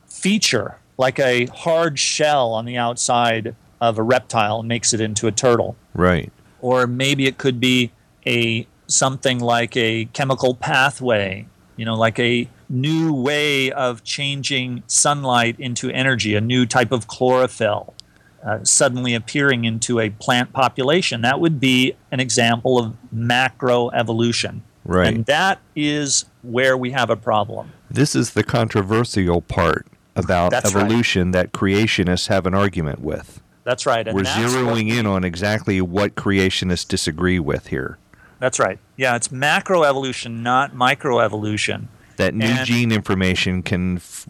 [0.08, 5.32] feature, like a hard shell on the outside of a reptile, makes it into a
[5.32, 5.76] turtle.
[5.94, 6.30] Right.
[6.60, 7.92] Or maybe it could be
[8.26, 15.54] a something like a chemical pathway, you know, like a new way of changing sunlight
[15.58, 17.94] into energy, a new type of chlorophyll.
[18.42, 21.22] uh, suddenly appearing into a plant population.
[21.22, 24.60] That would be an example of macroevolution.
[24.84, 25.08] Right.
[25.08, 27.72] And that is where we have a problem.
[27.90, 29.86] This is the controversial part
[30.18, 30.84] about That's right.
[30.84, 33.40] evolution that creationists have an argument with.
[33.64, 34.06] That's right.
[34.06, 37.98] And We're that's what- zeroing in on exactly what creationists disagree with here.
[38.38, 38.78] That's right.
[38.96, 41.86] Yeah, it's macroevolution, not microevolution.
[42.16, 44.26] That new And- gene information can, f-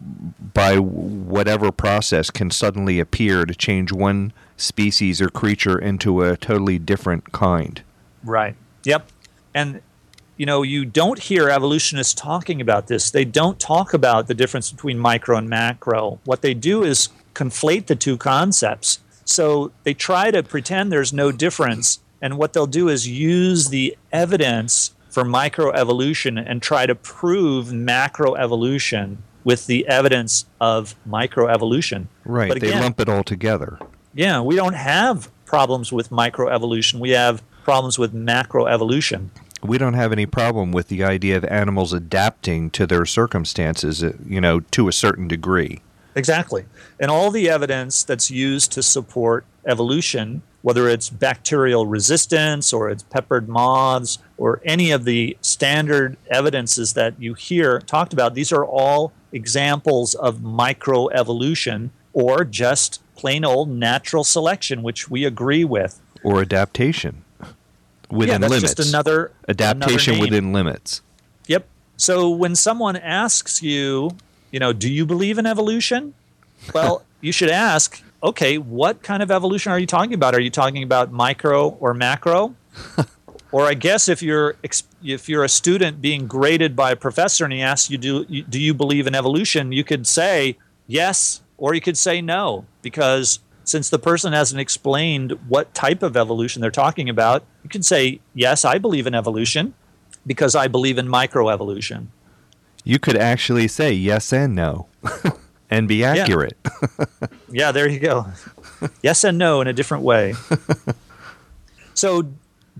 [0.53, 6.77] by whatever process, can suddenly appear to change one species or creature into a totally
[6.77, 7.81] different kind.
[8.23, 8.55] Right.
[8.83, 9.07] Yep.
[9.55, 9.81] And
[10.39, 13.11] you know, you don't hear evolutionists talking about this.
[13.11, 16.21] They don't talk about the difference between micro and macro.
[16.23, 18.99] What they do is conflate the two concepts.
[19.25, 21.99] So they try to pretend there's no difference.
[22.21, 29.17] And what they'll do is use the evidence for microevolution and try to prove macroevolution
[29.43, 32.07] with the evidence of microevolution.
[32.23, 32.47] Right.
[32.47, 33.77] But they lump it all together.
[34.13, 37.01] Yeah, we don't have problems with microevolution.
[37.01, 39.31] We have problems with macroevolution.
[39.61, 44.13] We don't have any problem with the idea of animals adapting to their circumstances, uh,
[44.25, 45.81] you know, to a certain degree.
[46.15, 46.65] Exactly.
[46.99, 53.03] And all the evidence that's used to support evolution, whether it's bacterial resistance or it's
[53.03, 58.65] peppered moths or any of the standard evidences that you hear talked about, these are
[58.65, 66.01] all examples of microevolution or just plain old natural selection, which we agree with.
[66.23, 67.23] Or adaptation
[68.11, 68.73] within yeah, that's limits.
[68.75, 71.01] just another adaptation another within limits.
[71.47, 71.67] Yep.
[71.97, 74.11] So when someone asks you,
[74.51, 76.13] you know, do you believe in evolution?
[76.73, 80.35] Well, you should ask, okay, what kind of evolution are you talking about?
[80.35, 82.55] Are you talking about micro or macro?
[83.51, 84.55] or I guess if you're
[85.03, 88.43] if you're a student being graded by a professor and he asks you do you,
[88.43, 93.39] do you believe in evolution, you could say yes or you could say no because
[93.63, 98.19] since the person hasn't explained what type of evolution they're talking about, you can say
[98.33, 99.73] yes, I believe in evolution
[100.25, 102.07] because I believe in microevolution.
[102.83, 104.87] You could actually say yes and no
[105.69, 106.57] and be accurate.
[107.51, 108.27] Yeah, there you go.
[109.01, 110.35] yes and no in a different way.
[111.95, 112.31] so,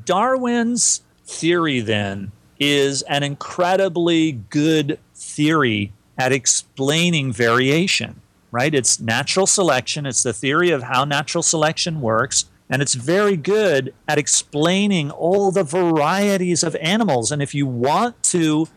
[0.05, 8.75] Darwin's theory then is an incredibly good theory at explaining variation, right?
[8.75, 12.45] It's natural selection, it's the theory of how natural selection works.
[12.69, 17.32] And it's very good at explaining all the varieties of animals.
[17.32, 18.67] And if you want to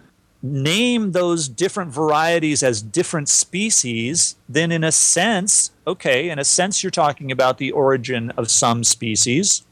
[0.43, 6.83] name those different varieties as different species, then in a sense, okay, in a sense,
[6.83, 9.65] you're talking about the origin of some species.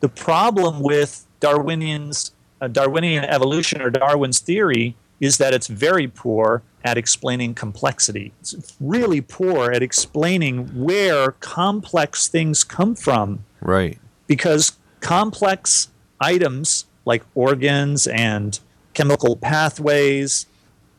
[0.00, 6.62] The problem with Darwinian's uh, Darwinian evolution or Darwin's theory is that it's very poor
[6.84, 8.32] at explaining complexity.
[8.40, 13.98] It's really poor at explaining where complex things come from Right.
[14.26, 15.88] because complex
[16.20, 18.58] items like organs and
[18.94, 20.46] chemical pathways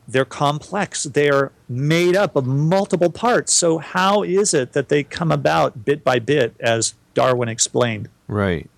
[0.08, 1.02] they're complex.
[1.04, 3.52] They're made up of multiple parts.
[3.52, 8.08] So how is it that they come about bit by bit as darwin explained?
[8.26, 8.68] Right.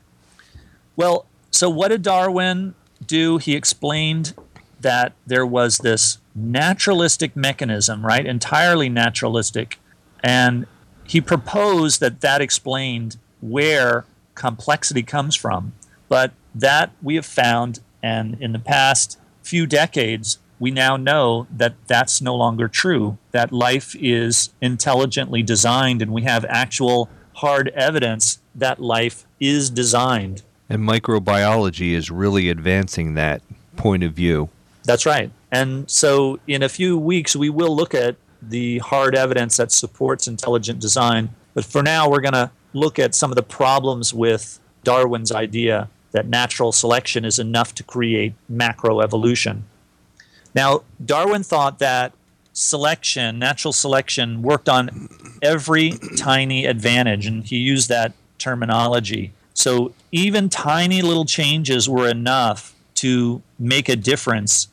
[0.96, 2.74] well so what did darwin
[3.06, 3.38] do?
[3.38, 4.34] He explained
[4.80, 8.26] that there was this naturalistic mechanism right?
[8.26, 9.78] Entirely naturalistic.
[10.22, 10.66] And
[11.04, 15.72] he proposed that that explained where complexity comes from.
[16.08, 21.74] But that we have found, and in the past few decades, we now know that
[21.86, 28.38] that's no longer true, that life is intelligently designed, and we have actual hard evidence
[28.54, 30.42] that life is designed.
[30.68, 33.42] And microbiology is really advancing that
[33.76, 34.50] point of view.
[34.84, 35.30] That's right.
[35.50, 40.28] And so, in a few weeks, we will look at the hard evidence that supports
[40.28, 41.30] intelligent design.
[41.54, 45.88] But for now, we're going to look at some of the problems with Darwin's idea
[46.12, 49.62] that natural selection is enough to create macroevolution.
[50.54, 52.12] Now, Darwin thought that
[52.52, 55.08] selection, natural selection, worked on
[55.42, 59.32] every tiny advantage, and he used that terminology.
[59.54, 64.68] So even tiny little changes were enough to make a difference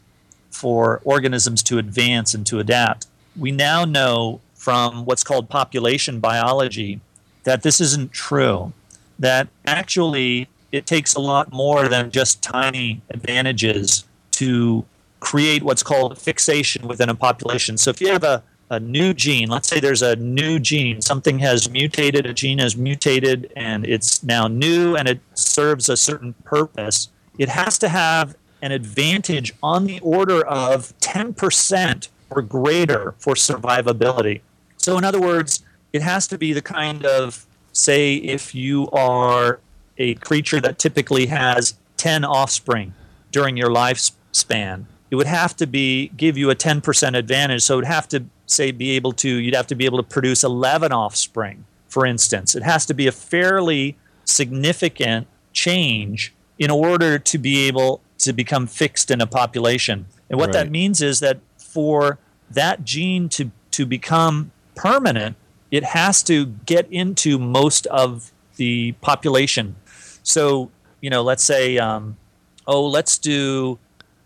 [0.50, 3.06] for organisms to advance and to adapt.
[3.36, 7.00] We now know from what's called population biology
[7.48, 8.74] that this isn't true,
[9.18, 14.84] that actually it takes a lot more than just tiny advantages to
[15.22, 17.78] create what's called fixation within a population.
[17.78, 21.40] So if you have a, a new gene, let's say there's a new gene, something
[21.40, 26.34] has mutated, a gene has mutated, and it's now new and it serves a certain
[26.44, 33.36] purpose, it has to have an advantage on the order of 10% or greater for
[33.36, 34.42] survivability.
[34.76, 35.64] So, in other words,
[35.94, 39.60] it has to be the kind of say if you are
[39.98, 42.94] a creature that typically has 10 offspring
[43.32, 47.64] during your lifespan, it would have to be give you a 10% advantage.
[47.64, 50.04] So it would have to say be able to you'd have to be able to
[50.04, 52.56] produce 11 offspring, for instance.
[52.56, 58.68] It has to be a fairly significant change in order to be able to become
[58.68, 60.08] fixed in a population.
[60.30, 62.18] And what that means is that for
[62.50, 65.36] that gene to to become permanent,
[65.72, 69.76] it has to get into most of the population.
[70.24, 72.18] So, you know, let's say, um,
[72.66, 73.80] oh, let's do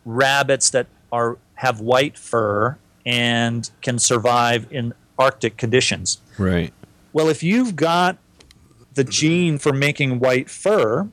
[0.05, 6.19] rabbits that are have white fur and can survive in Arctic conditions.
[6.37, 6.73] Right.
[7.13, 8.17] Well, if you've got
[8.93, 11.09] the gene for making white fur,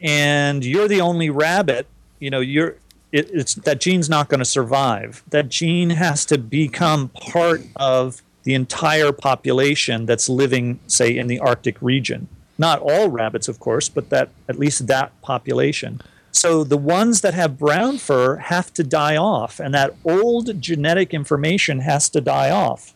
[0.00, 1.86] and you're the only rabbit,
[2.18, 2.76] you know, you're
[3.12, 5.22] it, it's that gene's not going to survive.
[5.30, 11.38] That gene has to become part of the entire population that's living, say, in the
[11.38, 12.28] Arctic region.
[12.58, 16.00] Not all rabbits, of course, but that at least that population.
[16.32, 21.12] So the ones that have brown fur have to die off, and that old genetic
[21.12, 22.94] information has to die off.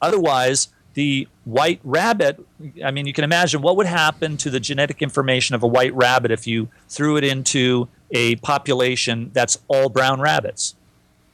[0.00, 2.44] Otherwise, the white rabbit,
[2.84, 5.94] I mean, you can imagine what would happen to the genetic information of a white
[5.94, 10.74] rabbit if you threw it into a population that's all brown rabbits.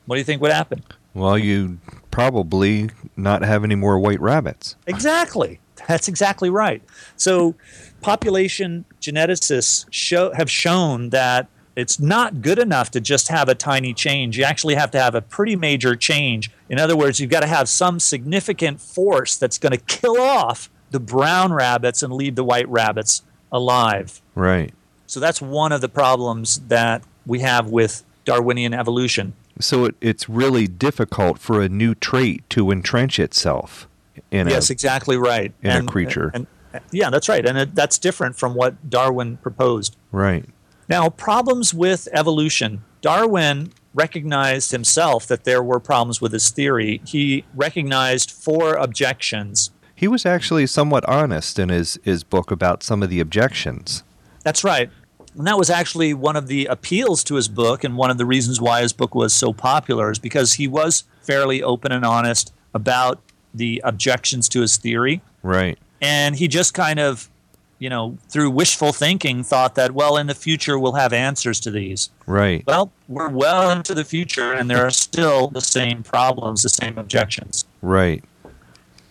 [0.06, 0.82] What do you think would happen?
[1.14, 1.78] Well, you
[2.14, 4.76] probably not have any more white rabbits.
[4.86, 5.58] Exactly.
[5.88, 6.80] That's exactly right.
[7.16, 7.56] So,
[8.02, 13.92] population geneticists show, have shown that it's not good enough to just have a tiny
[13.92, 14.38] change.
[14.38, 16.52] You actually have to have a pretty major change.
[16.68, 20.70] In other words, you've got to have some significant force that's going to kill off
[20.92, 24.22] the brown rabbits and leave the white rabbits alive.
[24.36, 24.72] Right.
[25.08, 29.34] So, that's one of the problems that we have with Darwinian evolution.
[29.60, 33.88] So it, it's really difficult for a new trait to entrench itself
[34.30, 35.52] in yes, a exactly right.
[35.62, 36.30] in a creature.
[36.34, 36.46] And,
[36.90, 37.46] yeah, that's right.
[37.46, 39.96] And it, that's different from what Darwin proposed.
[40.12, 40.44] right.
[40.88, 42.84] Now, problems with evolution.
[43.00, 47.00] Darwin recognized himself that there were problems with his theory.
[47.06, 49.70] He recognized four objections.
[49.94, 54.02] He was actually somewhat honest in his, his book about some of the objections.
[54.42, 54.90] That's right.
[55.36, 58.26] And that was actually one of the appeals to his book, and one of the
[58.26, 62.52] reasons why his book was so popular is because he was fairly open and honest
[62.72, 63.20] about
[63.52, 65.22] the objections to his theory.
[65.42, 65.78] Right.
[66.00, 67.30] And he just kind of,
[67.78, 71.70] you know, through wishful thinking, thought that, well, in the future we'll have answers to
[71.70, 72.10] these.
[72.26, 72.64] Right.
[72.66, 76.98] Well, we're well into the future, and there are still the same problems, the same
[76.98, 77.64] objections.
[77.82, 78.22] Right.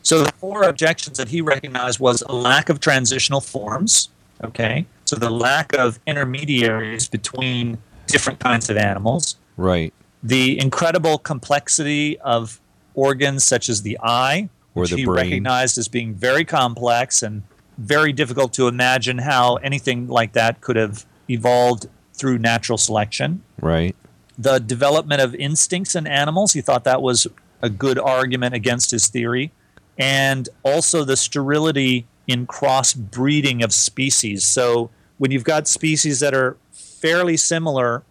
[0.03, 4.09] So the four objections that he recognized was a lack of transitional forms.
[4.43, 9.93] Okay, so the lack of intermediaries between different kinds of animals, Right.
[10.22, 12.59] the incredible complexity of
[12.93, 15.16] organs such as the eye, Or which the he brain.
[15.30, 17.43] recognized as being very complex and
[17.78, 23.95] very difficult to imagine how anything like that could have evolved through natural selection Right.
[24.38, 26.53] the development of instincts in animals.
[26.53, 27.28] He thought that was
[27.61, 29.51] a good argument against his theory.
[29.97, 34.43] And also the sterility in crossbreeding of species.
[34.43, 38.03] So when you've got species that are fairly similar,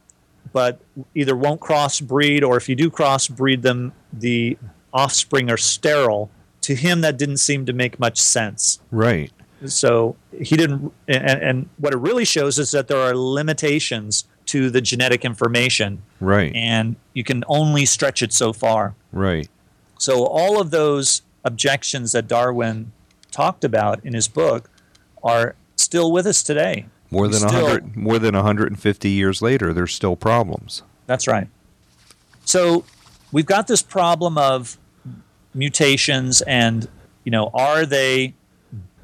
[0.53, 0.81] but
[1.15, 4.59] either won't crossbreed, or if you do crossbreed them, the
[4.93, 6.31] offspring are sterile,
[6.63, 8.81] to him that didn't seem to make much sense.
[8.91, 9.33] Right.
[9.67, 14.71] So he didn't, and, and what it really shows is that there are limitations to
[14.71, 16.53] the genetic information, Right.
[16.55, 18.95] and you can only stretch it so far.
[19.13, 19.49] Right.
[19.99, 22.93] So all of those objections that Darwin
[23.31, 24.69] talked about in his book
[25.23, 26.87] are still with us today.
[27.11, 30.83] More than a Still- hundred more than 150 years later there's still problems.
[31.07, 31.49] That's right.
[32.45, 32.85] So
[33.33, 34.79] we've got this problem of
[35.55, 36.89] mutations and
[37.25, 38.35] you know are they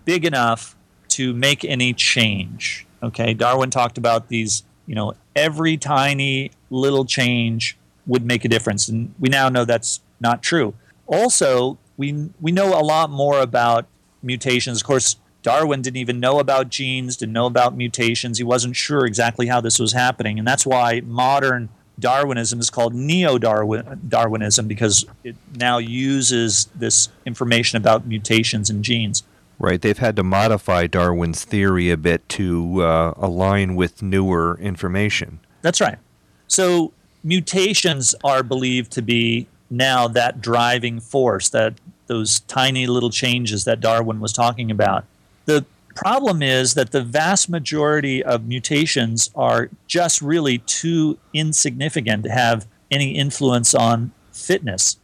[0.04, 0.74] big enough
[1.08, 2.86] to make any change?
[3.02, 7.76] Okay, Darwin talked about these, you know, every tiny little change
[8.06, 10.74] would make a difference and we now know that's not true.
[11.06, 13.86] Also, we we know a lot more about
[14.22, 14.80] mutations.
[14.80, 18.38] Of course, Darwin didn't even know about genes, didn't know about mutations.
[18.38, 20.38] He wasn't sure exactly how this was happening.
[20.38, 21.68] And that's why modern
[21.98, 29.22] Darwinism is called neo Darwinism because it now uses this information about mutations and genes.
[29.58, 29.80] Right.
[29.80, 35.40] They've had to modify Darwin's theory a bit to uh, align with newer information.
[35.62, 35.98] That's right.
[36.46, 36.92] So
[37.24, 41.74] mutations are believed to be now that driving force, that
[42.06, 45.04] those tiny little changes that Darwin was talking about.
[45.48, 52.30] The problem is that the vast majority of mutations are just really too insignificant to
[52.30, 54.98] have any influence on fitness.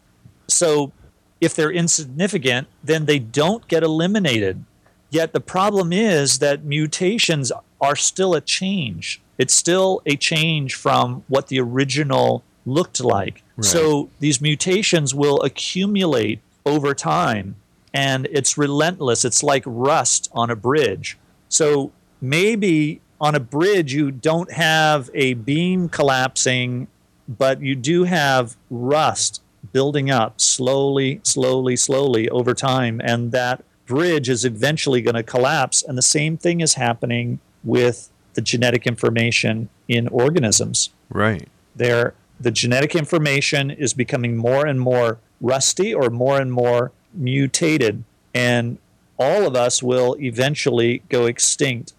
[0.47, 0.93] So
[1.41, 4.67] if they're insignificant, then they don't get eliminated.
[5.09, 9.23] Yet the problem is that mutations are still a change.
[9.39, 13.43] It's still a change from what the original looked like.
[13.61, 17.57] So these mutations will accumulate over time
[17.95, 19.25] and it's relentless.
[19.25, 21.17] It's like rust on a bridge.
[21.49, 26.89] So maybe on a bridge you don't have a beam collapsing,
[27.29, 29.41] but you do have rust
[29.73, 33.01] building up slowly, slowly, slowly over time.
[33.03, 35.83] And that bridge is eventually going to collapse.
[35.83, 40.91] And the same thing is happening with the genetic information in organisms.
[41.09, 41.49] Right.
[41.77, 48.05] There, the genetic information is becoming more and more rusty or more and more mutated.
[48.35, 48.79] And
[49.19, 51.93] all of us will eventually go extinct.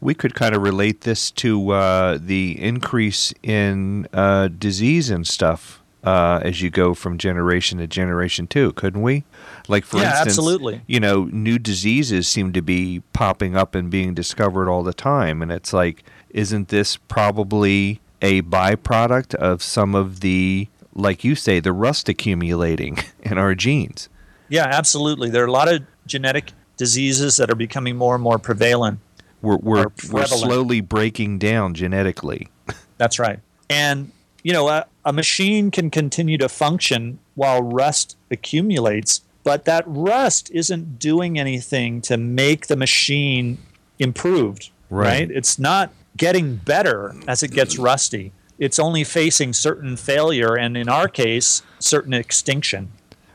[0.00, 5.80] We could kind of relate this to uh, the increase in uh, disease and stuff
[6.02, 9.24] uh, as you go from generation to generation, too, couldn't we?
[9.68, 10.82] Like, for Yeah, instance, absolutely.
[10.86, 15.40] you know, new diseases seem to be popping up and being discovered all the time.
[15.40, 21.60] And it's like, isn't this probably a byproduct of some of the, like you say,
[21.60, 24.10] the rust accumulating in our genes?
[24.48, 25.30] Yeah, absolutely.
[25.30, 29.00] There are a lot of genetic diseases that are becoming more and more prevalent.
[29.42, 32.48] We're, we're, we're slowly breaking down genetically.
[32.98, 33.40] That's right.
[33.68, 34.10] And,
[34.42, 40.50] you know, a, a machine can continue to function while rust accumulates, but that rust
[40.52, 43.58] isn't doing anything to make the machine
[43.98, 45.06] improved, Right.
[45.06, 45.30] right?
[45.30, 48.32] It's not getting better as it gets rusty.
[48.58, 52.92] It's only facing certain failure and, in our case, certain extinction.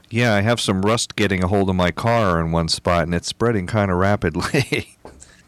[0.10, 3.14] Yeah, I have some rust getting a hold of my car in one spot, and
[3.14, 4.90] it's spreading kind of rapidly.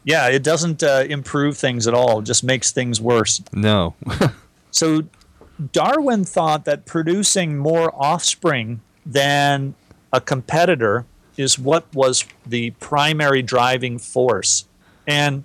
[0.04, 3.40] Yeah, it doesn't uh, improve things at all, it just makes things worse.
[3.52, 3.94] no.
[4.72, 5.04] So
[5.72, 9.76] Darwin thought that producing more offspring than
[10.12, 11.04] a competitor
[11.36, 14.64] is what was the primary driving force.
[15.06, 15.44] And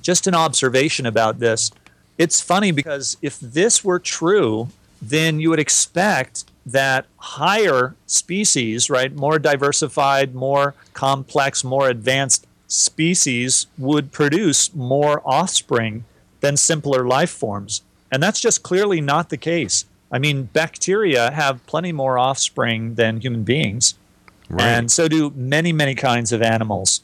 [0.00, 1.72] just an observation about this
[2.18, 4.68] it's funny because if this were true,
[5.00, 13.66] then you would expect that higher species, right, more diversified, more complex, more advanced species
[13.78, 16.04] would produce more offspring
[16.40, 17.82] than simpler life forms.
[18.10, 19.84] And that's just clearly not the case.
[20.10, 23.94] I mean, bacteria have plenty more offspring than human beings,
[24.48, 24.66] Right.
[24.66, 27.00] and so do many, many kinds of animals.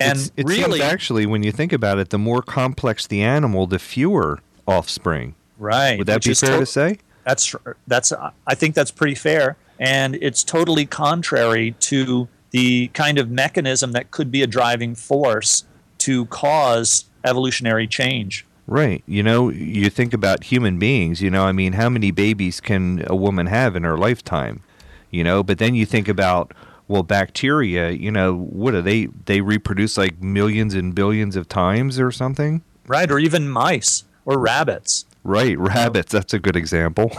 [0.00, 3.22] And It's- it really, seems actually, when you think about it, the more complex the
[3.22, 5.34] animal, the fewer offspring.
[5.56, 5.98] right?
[5.98, 6.98] Would that be fair to- to say?
[7.24, 7.54] That's
[7.86, 8.12] that's
[8.46, 14.10] I think that's pretty fair, and it's totally contrary to the kind of mechanism that
[14.10, 15.64] could be a driving force
[15.98, 18.46] to cause evolutionary change.
[18.66, 19.02] Right.
[19.06, 23.04] You know, you think about human beings, you know, I mean, how many babies can
[23.08, 24.62] a woman have in her lifetime?
[25.10, 26.52] You know, but then you think about
[26.86, 31.98] well, bacteria, you know, what are they they reproduce like millions and billions of times
[31.98, 32.62] or something?
[32.86, 37.10] Right, or even mice or rabbits, Right, rabbits, that's a good example.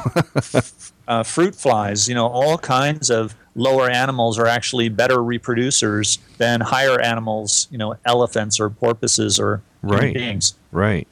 [1.08, 2.08] uh, fruit flies.
[2.08, 7.68] You know, all kinds of lower animals are actually better reproducers than higher animals.
[7.72, 10.14] You know, elephants or porpoises or human Right.
[10.14, 10.54] beings.
[10.72, 11.08] right.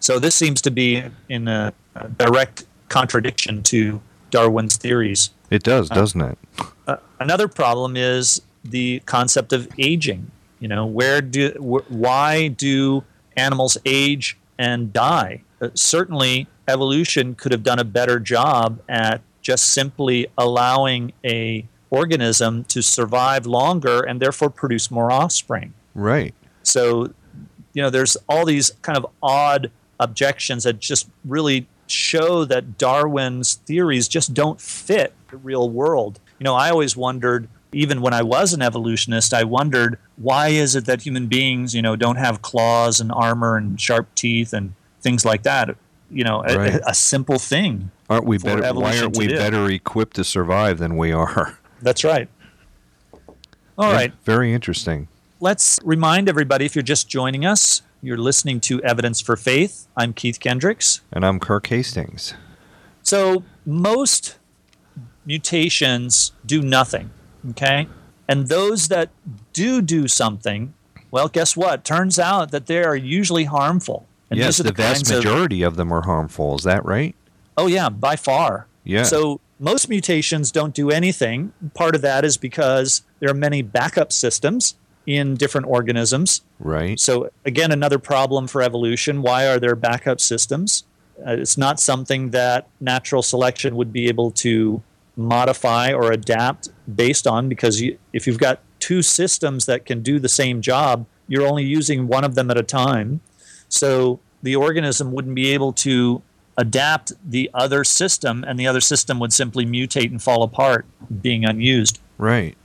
[0.00, 1.72] So this seems to be in a
[2.18, 5.30] direct contradiction to Darwin's theories.
[5.50, 6.38] It does, doesn't it?
[6.86, 10.30] Uh, another problem is the concept of aging.
[10.58, 13.04] You know, where do wh- why do
[13.36, 15.42] animals age and die?
[15.60, 22.64] Uh, certainly, evolution could have done a better job at just simply allowing a organism
[22.64, 25.72] to survive longer and therefore produce more offspring.
[25.94, 26.34] Right.
[26.62, 27.12] So,
[27.72, 33.54] you know, there's all these kind of odd objections that just really show that Darwin's
[33.54, 36.18] theories just don't fit the real world.
[36.38, 40.74] You know, I always wondered, even when I was an evolutionist, I wondered why is
[40.74, 44.74] it that human beings, you know, don't have claws and armor and sharp teeth and
[45.04, 45.76] things like that.
[46.10, 46.74] You know, a- Right.
[46.74, 47.90] a, a simple thing.
[48.10, 51.58] Aren't we better why aren't we better equipped to survive than we are?
[51.80, 52.28] That's right.
[53.78, 54.12] All Yeah, right.
[54.24, 55.08] Very interesting.
[55.40, 59.86] let's remind everybody if you're just joining us, you're listening to Evidence for Faith.
[59.96, 61.00] I'm Keith Kendricks.
[61.12, 62.34] And I'm Kirk Hastings.
[63.02, 64.36] So, most
[65.26, 67.10] mutations do nothing,
[67.50, 67.88] okay?
[68.28, 69.10] And those that
[69.52, 70.72] do do something,
[71.10, 71.84] well, guess what?
[71.84, 74.06] Turns out that they are usually harmful.
[74.30, 76.56] And yes, are the vast kinds of- majority of them are harmful.
[76.56, 77.14] Is that right?
[77.56, 78.66] Oh, yeah, by far.
[78.84, 79.04] Yeah.
[79.04, 81.52] So most mutations don't do anything.
[81.74, 84.74] Part of that is because there are many backup systems
[85.06, 86.42] in different organisms.
[86.58, 86.98] Right.
[86.98, 89.22] So again, another problem for evolution.
[89.22, 90.84] Why are there backup systems?
[91.24, 94.82] Uh, it's not something that natural selection would be able to
[95.16, 100.18] modify or adapt based on because you, if you've got two systems that can do
[100.18, 103.20] the same job, you're only using one of them at a time.
[103.68, 106.22] So the organism wouldn't be able to
[106.56, 110.86] adapt the other system, and the other system would simply mutate and fall apart,
[111.22, 112.00] being unused.
[112.18, 112.56] Right.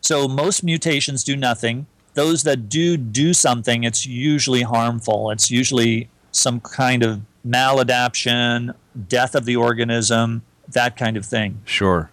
[0.00, 1.86] So most mutations do nothing.
[2.14, 5.30] Those that do do something, it's usually harmful.
[5.30, 8.74] It's usually some kind of maladaptation,
[9.08, 11.60] death of the organism, that kind of thing.
[11.64, 12.10] Sure.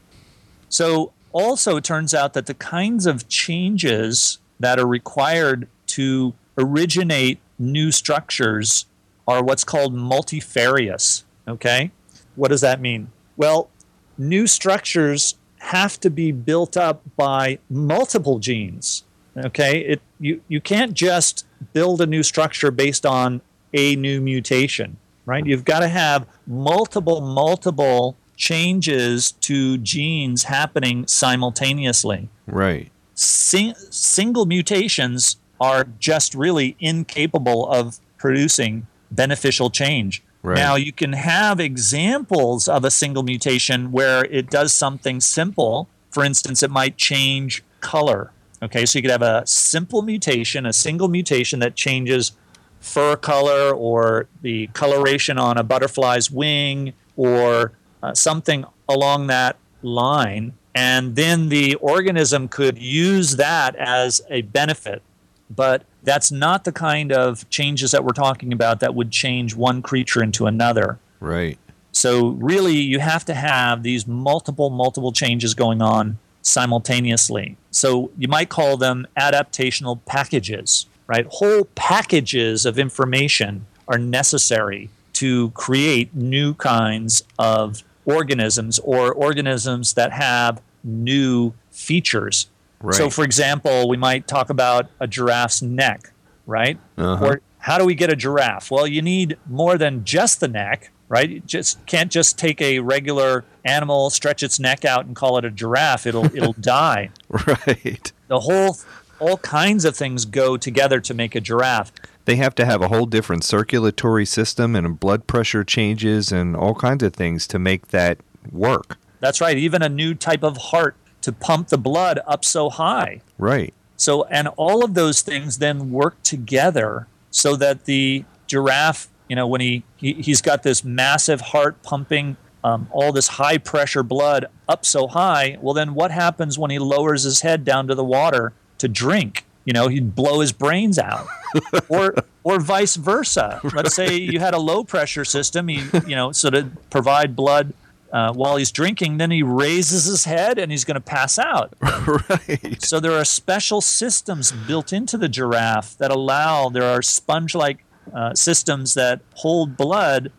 [0.69, 7.39] So, also, it turns out that the kinds of changes that are required to originate
[7.57, 8.85] new structures
[9.27, 11.23] are what's called multifarious.
[11.47, 11.91] Okay?
[12.35, 13.11] What does that mean?
[13.37, 13.69] Well,
[14.17, 19.03] new structures have to be built up by multiple genes.
[19.37, 19.79] Okay?
[19.79, 23.41] It, you, you can't just build a new structure based on
[23.73, 25.45] a new mutation, right?
[25.45, 32.29] You've got to have multiple, multiple changes to genes happening simultaneously.
[32.47, 32.91] Right.
[33.15, 40.23] Sing- single mutations are just really incapable of producing beneficial change.
[40.43, 40.57] Right.
[40.57, 45.87] Now, you can have examples of a single mutation where it does something simple.
[46.11, 48.31] For instance, it might change color.
[48.61, 52.31] Okay, so you could have a simple mutation, a single mutation that changes
[52.79, 57.71] fur color or the coloration on a butterfly's wing or
[58.03, 60.53] uh, something along that line.
[60.75, 65.01] And then the organism could use that as a benefit.
[65.49, 69.81] But that's not the kind of changes that we're talking about that would change one
[69.81, 70.99] creature into another.
[71.19, 71.57] Right.
[71.91, 77.57] So, really, you have to have these multiple, multiple changes going on simultaneously.
[77.71, 81.25] So, you might call them adaptational packages, right?
[81.29, 90.11] Whole packages of information are necessary to create new kinds of organisms or organisms that
[90.11, 92.47] have new features.
[92.91, 96.11] So, for example, we might talk about a giraffe's neck,
[96.45, 96.77] right?
[96.97, 97.25] Uh-huh.
[97.25, 98.69] Or how do we get a giraffe?
[98.69, 101.29] Well, you need more than just the neck, right?
[101.29, 105.45] You just can't just take a regular animal, stretch its neck out, and call it
[105.45, 106.05] a giraffe.
[106.05, 107.09] It'll it'll die.
[107.29, 108.11] Right.
[108.27, 108.77] The whole
[109.19, 111.91] all kinds of things go together to make a giraffe.
[112.25, 116.75] They have to have a whole different circulatory system and blood pressure changes and all
[116.75, 118.19] kinds of things to make that
[118.51, 118.97] work.
[119.19, 119.57] That's right.
[119.57, 120.95] Even a new type of heart
[121.25, 123.19] to pump the blood up so high.
[123.39, 123.73] Right.
[123.97, 129.47] So, and all of those things then work together so that the giraffe, you know,
[129.47, 134.45] when he, he he's got this massive heart pumping um, all this high pressure blood
[134.69, 138.03] up so high, well, then what happens when he lowers his head down to the
[138.03, 139.45] water to drink?
[139.65, 141.25] You know, he'd blow his brains out,
[141.89, 142.13] or
[142.43, 143.61] or vice versa.
[143.73, 147.73] Let's say you had a low pressure system, he you know, so to provide blood.
[148.15, 151.73] Uh, while he's drinking, then he raises his head and he's going to pass out.
[151.81, 152.77] right.
[152.81, 157.83] So there are special systems built into the giraffe that allow, there are sponge like
[158.15, 160.31] uh, systems that hold blood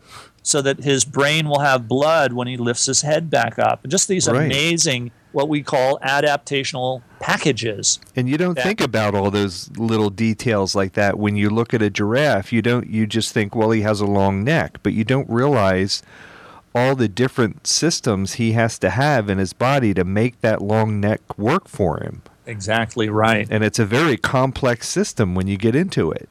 [0.42, 3.80] so that his brain will have blood when he lifts his head back up.
[3.82, 4.46] And just these Right.
[4.46, 7.98] amazing, what we call adaptational packages.
[8.14, 8.62] And you don't Yeah.
[8.64, 12.52] think about all those little details like that when you look at a giraffe.
[12.54, 16.02] You don't you just think, well, he has a long neck, but you don't realize
[16.76, 21.00] all the different systems he has to have in his body to make that long
[21.00, 22.20] neck work for him.
[22.44, 23.48] Exactly right.
[23.50, 26.28] And it's a very complex system when you get into it.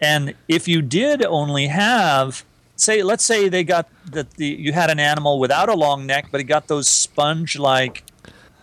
[0.00, 2.44] And if you did only have,
[2.76, 6.28] say, let's say they got that the you had an animal without a long neck,
[6.30, 8.04] but he got those sponge-like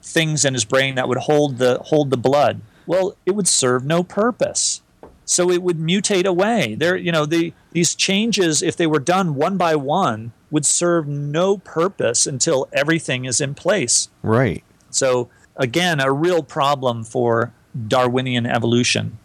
[0.02, 2.62] things in his brain that would hold the hold the blood.
[2.88, 4.82] Well, it would serve no purpose.
[5.26, 6.76] So it would mutate away.
[6.76, 11.08] There, you know, the these changes, if they were done one by one, would serve
[11.08, 14.10] no purpose until everything is in place.
[14.24, 14.64] Right.
[14.90, 17.54] So, again, a real problem for
[17.88, 19.18] Darwinian evolution.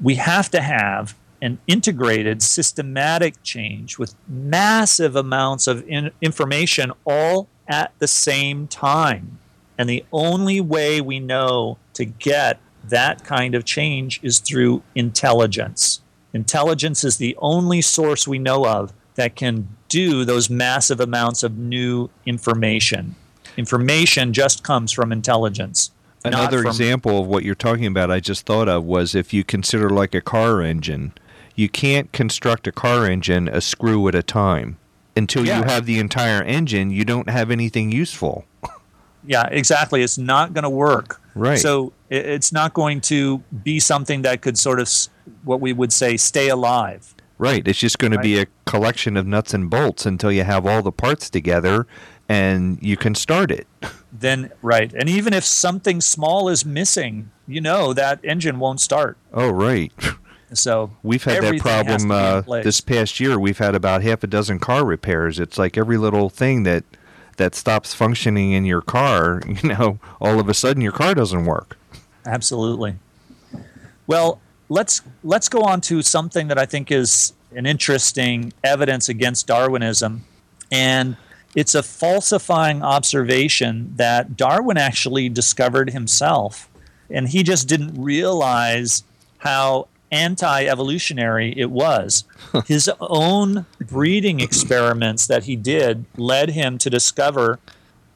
[0.00, 7.48] We have to have an integrated, systematic change with massive amounts of in- information all
[7.68, 9.38] at the same time.
[9.76, 16.00] And the only way we know to get that kind of change is through intelligence.
[16.32, 21.58] Intelligence is the only source we know of that can do those massive amounts of
[21.58, 23.16] new information.
[23.56, 25.90] Information just comes from intelligence.
[26.24, 29.42] Another from- example of what you're talking about I just thought of was if you
[29.42, 31.12] consider like a car engine.
[31.56, 34.78] You can't construct a car engine a screw at a time.
[35.16, 35.58] Until Yeah.
[35.58, 38.44] you have the entire engine, you don't have anything useful.
[39.26, 40.02] Yeah, exactly.
[40.02, 41.20] It's not going to work.
[41.34, 41.58] Right.
[41.58, 44.88] So it's not going to be something that could sort of,
[45.42, 47.14] what we would say, stay alive.
[47.38, 47.66] Right.
[47.66, 50.82] It's just going to be a collection of nuts and bolts until you have all
[50.82, 51.86] the parts together.
[52.28, 53.66] and you can start it.
[54.12, 59.16] Then right, and even if something small is missing, you know that engine won't start.
[59.32, 59.92] Oh, right.
[60.52, 63.38] So We've had that problem to be in uh, this past year.
[63.38, 65.38] We've had about half a dozen car repairs.
[65.38, 66.84] It's like every little thing that
[67.36, 71.44] that stops functioning in your car, you know, all of a sudden your car doesn't
[71.44, 71.78] work.
[72.26, 72.96] Absolutely.
[74.06, 79.46] Well, let's let's go on to something that I think is an interesting evidence against
[79.46, 80.24] Darwinism,
[80.70, 81.16] and
[81.54, 86.68] it's a falsifying observation that Darwin actually discovered himself,
[87.10, 89.02] and he just didn't realize
[89.38, 92.24] how anti-evolutionary it was.
[92.66, 97.58] His own breeding experiments that he did led him to discover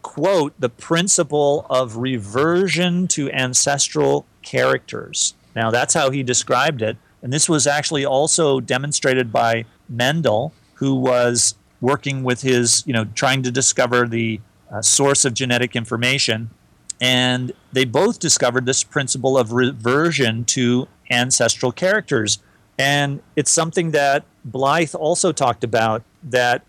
[0.00, 5.34] quote the principle of reversion to ancestral characters.
[5.54, 10.94] Now that's how he described it, and this was actually also demonstrated by Mendel, who
[10.94, 14.40] was working with his, you know, trying to discover the
[14.70, 16.50] uh, source of genetic information,
[17.00, 22.38] and they both discovered this principle of reversion to ancestral characters.
[22.78, 26.64] And it's something that Blyth also talked about that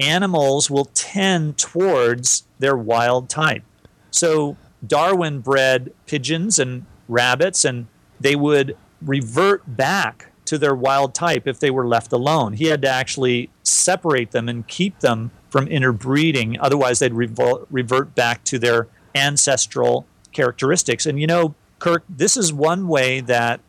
[0.00, 3.62] animals will tend towards their wild type.
[4.10, 7.86] So Darwin bred pigeons and rabbits, and
[8.20, 12.54] they would revert back to their wild type if they were left alone.
[12.54, 18.42] He had to actually separate them and keep them from interbreeding, otherwise, they'd revert back
[18.44, 21.06] to their ancestral characteristics.
[21.06, 23.60] And you know, Kirk, this is one way that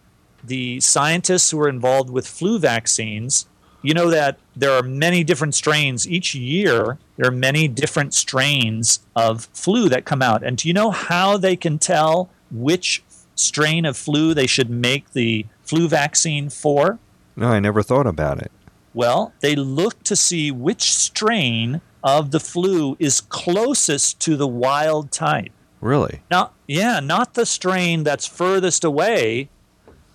[0.43, 3.47] the scientists who are involved with flu vaccines
[3.81, 8.99] you know that there are many different strains each year there are many different strains
[9.15, 13.03] of flu that come out and do you know how they can tell which
[13.35, 16.97] strain of flu they should make the flu vaccine for
[17.35, 18.51] No, I never thought about it.
[18.93, 25.11] well they look to see which strain of the flu is closest to the wild
[25.11, 26.21] type Really?
[26.31, 29.49] not yeah not the strain that's furthest away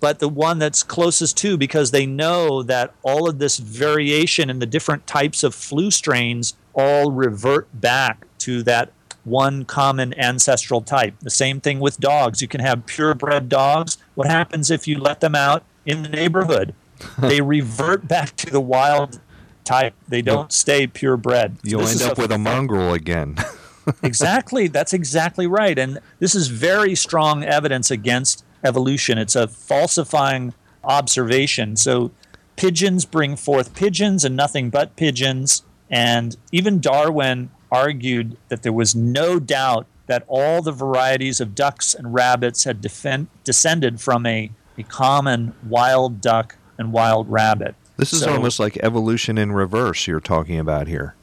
[0.00, 4.58] but the one that's closest to because they know that all of this variation in
[4.58, 8.90] the different types of flu strains all revert back to that
[9.24, 11.14] one common ancestral type.
[11.20, 12.40] The same thing with dogs.
[12.40, 13.98] You can have purebred dogs.
[14.14, 16.74] What happens if you let them out in the neighborhood?
[17.18, 19.20] they revert back to the wild
[19.64, 19.94] type.
[20.08, 21.56] They don't stay purebred.
[21.62, 23.36] You'll this end up with a mongrel again.
[24.02, 24.68] exactly.
[24.68, 25.78] That's exactly right.
[25.78, 29.18] And this is very strong evidence against evolution.
[29.18, 30.54] It's a falsifying
[30.84, 31.76] observation.
[31.76, 32.10] So
[32.56, 35.62] pigeons bring forth pigeons and nothing but pigeons.
[35.88, 41.94] And even Darwin argued that there was no doubt that all the varieties of ducks
[41.94, 47.74] and rabbits had defen- descended from a, a common wild duck and wild rabbit.
[47.96, 51.14] This is So- almost like evolution in reverse you're talking about here.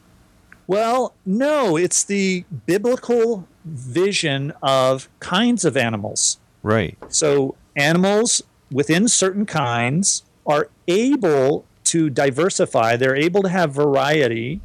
[0.68, 6.40] Well, no, it's the biblical vision of kinds of animals.
[6.62, 6.98] Right.
[7.08, 8.42] So, animals
[8.72, 14.60] within certain kinds are able to diversify, they're able to have variety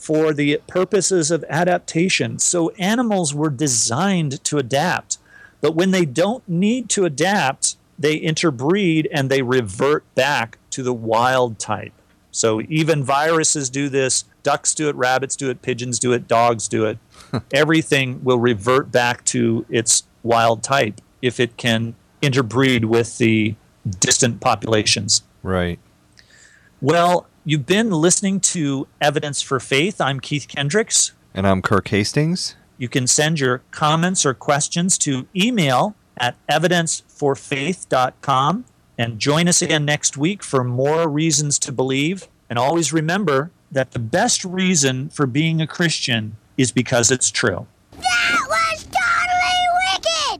[0.00, 2.38] for the purposes of adaptation.
[2.38, 5.18] So, animals were designed to adapt.
[5.60, 10.94] But when they don't need to adapt, they interbreed and they revert back to the
[10.94, 11.92] wild type.
[12.30, 16.68] So even viruses do this, ducks do it, rabbits do it, pigeons do it, dogs
[16.68, 16.98] do it.
[17.52, 23.54] Everything will revert back to its wild type if it can interbreed with the
[23.98, 25.22] distant populations.
[25.42, 25.78] Right.
[26.80, 30.00] Well, you've been listening to Evidence for Faith.
[30.00, 31.12] I'm Keith Kendricks.
[31.34, 32.56] And I'm Kirk Hastings.
[32.78, 38.64] You can send your comments or questions to email at evidenceforfaith.com
[38.98, 42.28] and join us again next week for more reasons to believe.
[42.48, 47.66] And always remember that the best reason for being a Christian is because it's true.